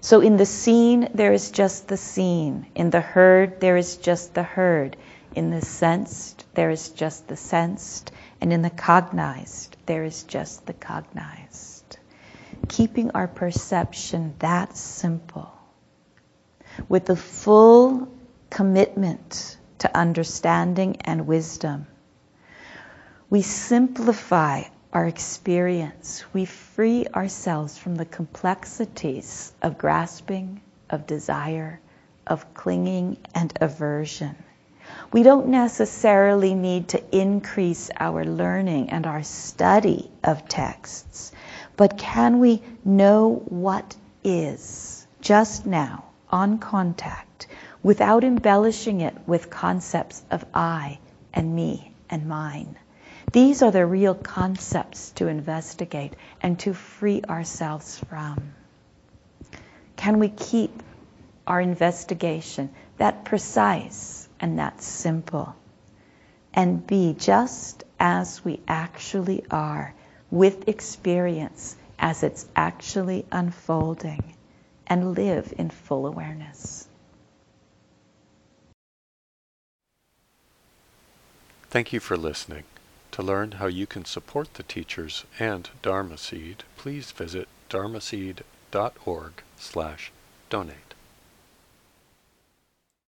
So 0.00 0.20
in 0.20 0.36
the 0.36 0.46
seen, 0.46 1.08
there 1.14 1.32
is 1.32 1.50
just 1.50 1.88
the 1.88 1.96
seen. 1.96 2.66
In 2.74 2.90
the 2.90 3.00
heard, 3.00 3.60
there 3.60 3.76
is 3.76 3.96
just 3.96 4.34
the 4.34 4.42
heard. 4.42 4.96
In 5.36 5.50
the 5.50 5.60
sensed, 5.60 6.46
there 6.54 6.70
is 6.70 6.88
just 6.88 7.28
the 7.28 7.36
sensed. 7.36 8.10
And 8.40 8.54
in 8.54 8.62
the 8.62 8.70
cognized, 8.70 9.76
there 9.84 10.02
is 10.02 10.22
just 10.22 10.64
the 10.64 10.72
cognized. 10.72 11.98
Keeping 12.68 13.10
our 13.10 13.28
perception 13.28 14.34
that 14.38 14.74
simple, 14.78 15.52
with 16.88 17.04
the 17.04 17.16
full 17.16 18.08
commitment 18.48 19.58
to 19.78 19.94
understanding 19.94 21.02
and 21.02 21.26
wisdom, 21.26 21.86
we 23.28 23.42
simplify 23.42 24.62
our 24.90 25.06
experience, 25.06 26.24
we 26.32 26.46
free 26.46 27.06
ourselves 27.14 27.76
from 27.76 27.96
the 27.96 28.06
complexities 28.06 29.52
of 29.60 29.76
grasping, 29.76 30.62
of 30.88 31.06
desire, 31.06 31.78
of 32.26 32.54
clinging, 32.54 33.18
and 33.34 33.52
aversion. 33.60 34.34
We 35.12 35.22
don't 35.22 35.48
necessarily 35.48 36.54
need 36.54 36.88
to 36.88 37.02
increase 37.16 37.90
our 37.98 38.24
learning 38.24 38.90
and 38.90 39.06
our 39.06 39.22
study 39.22 40.10
of 40.22 40.48
texts, 40.48 41.32
but 41.76 41.98
can 41.98 42.40
we 42.40 42.62
know 42.84 43.42
what 43.46 43.96
is? 44.24 44.96
just 45.26 45.66
now, 45.66 46.04
on 46.30 46.56
contact, 46.56 47.48
without 47.82 48.22
embellishing 48.22 49.00
it 49.00 49.12
with 49.26 49.50
concepts 49.50 50.22
of 50.30 50.44
I 50.54 51.00
and 51.34 51.56
me 51.56 51.92
and 52.08 52.28
mine. 52.28 52.76
These 53.32 53.60
are 53.62 53.72
the 53.72 53.84
real 53.84 54.14
concepts 54.14 55.10
to 55.16 55.26
investigate 55.26 56.14
and 56.40 56.56
to 56.60 56.74
free 56.74 57.22
ourselves 57.28 57.98
from. 58.08 58.54
Can 59.96 60.20
we 60.20 60.28
keep 60.28 60.80
our 61.44 61.60
investigation 61.60 62.70
that 62.98 63.24
precise 63.24 64.25
and 64.40 64.58
that's 64.58 64.86
simple 64.86 65.54
and 66.56 66.86
be 66.86 67.14
just 67.18 67.84
as 68.00 68.44
we 68.44 68.60
actually 68.66 69.44
are 69.50 69.94
with 70.30 70.68
experience 70.68 71.76
as 71.98 72.22
it's 72.22 72.46
actually 72.56 73.24
unfolding 73.30 74.34
and 74.86 75.14
live 75.14 75.52
in 75.58 75.70
full 75.70 76.06
awareness. 76.06 76.88
Thank 81.68 81.92
you 81.92 82.00
for 82.00 82.16
listening. 82.16 82.64
To 83.12 83.22
learn 83.22 83.52
how 83.52 83.66
you 83.66 83.86
can 83.86 84.04
support 84.04 84.54
the 84.54 84.62
teachers 84.62 85.24
and 85.38 85.68
Dharma 85.82 86.16
Seed, 86.18 86.64
please 86.76 87.10
visit 87.12 87.48
dharmaseed.org 87.70 89.32
slash 89.58 90.12
donate. 90.48 90.85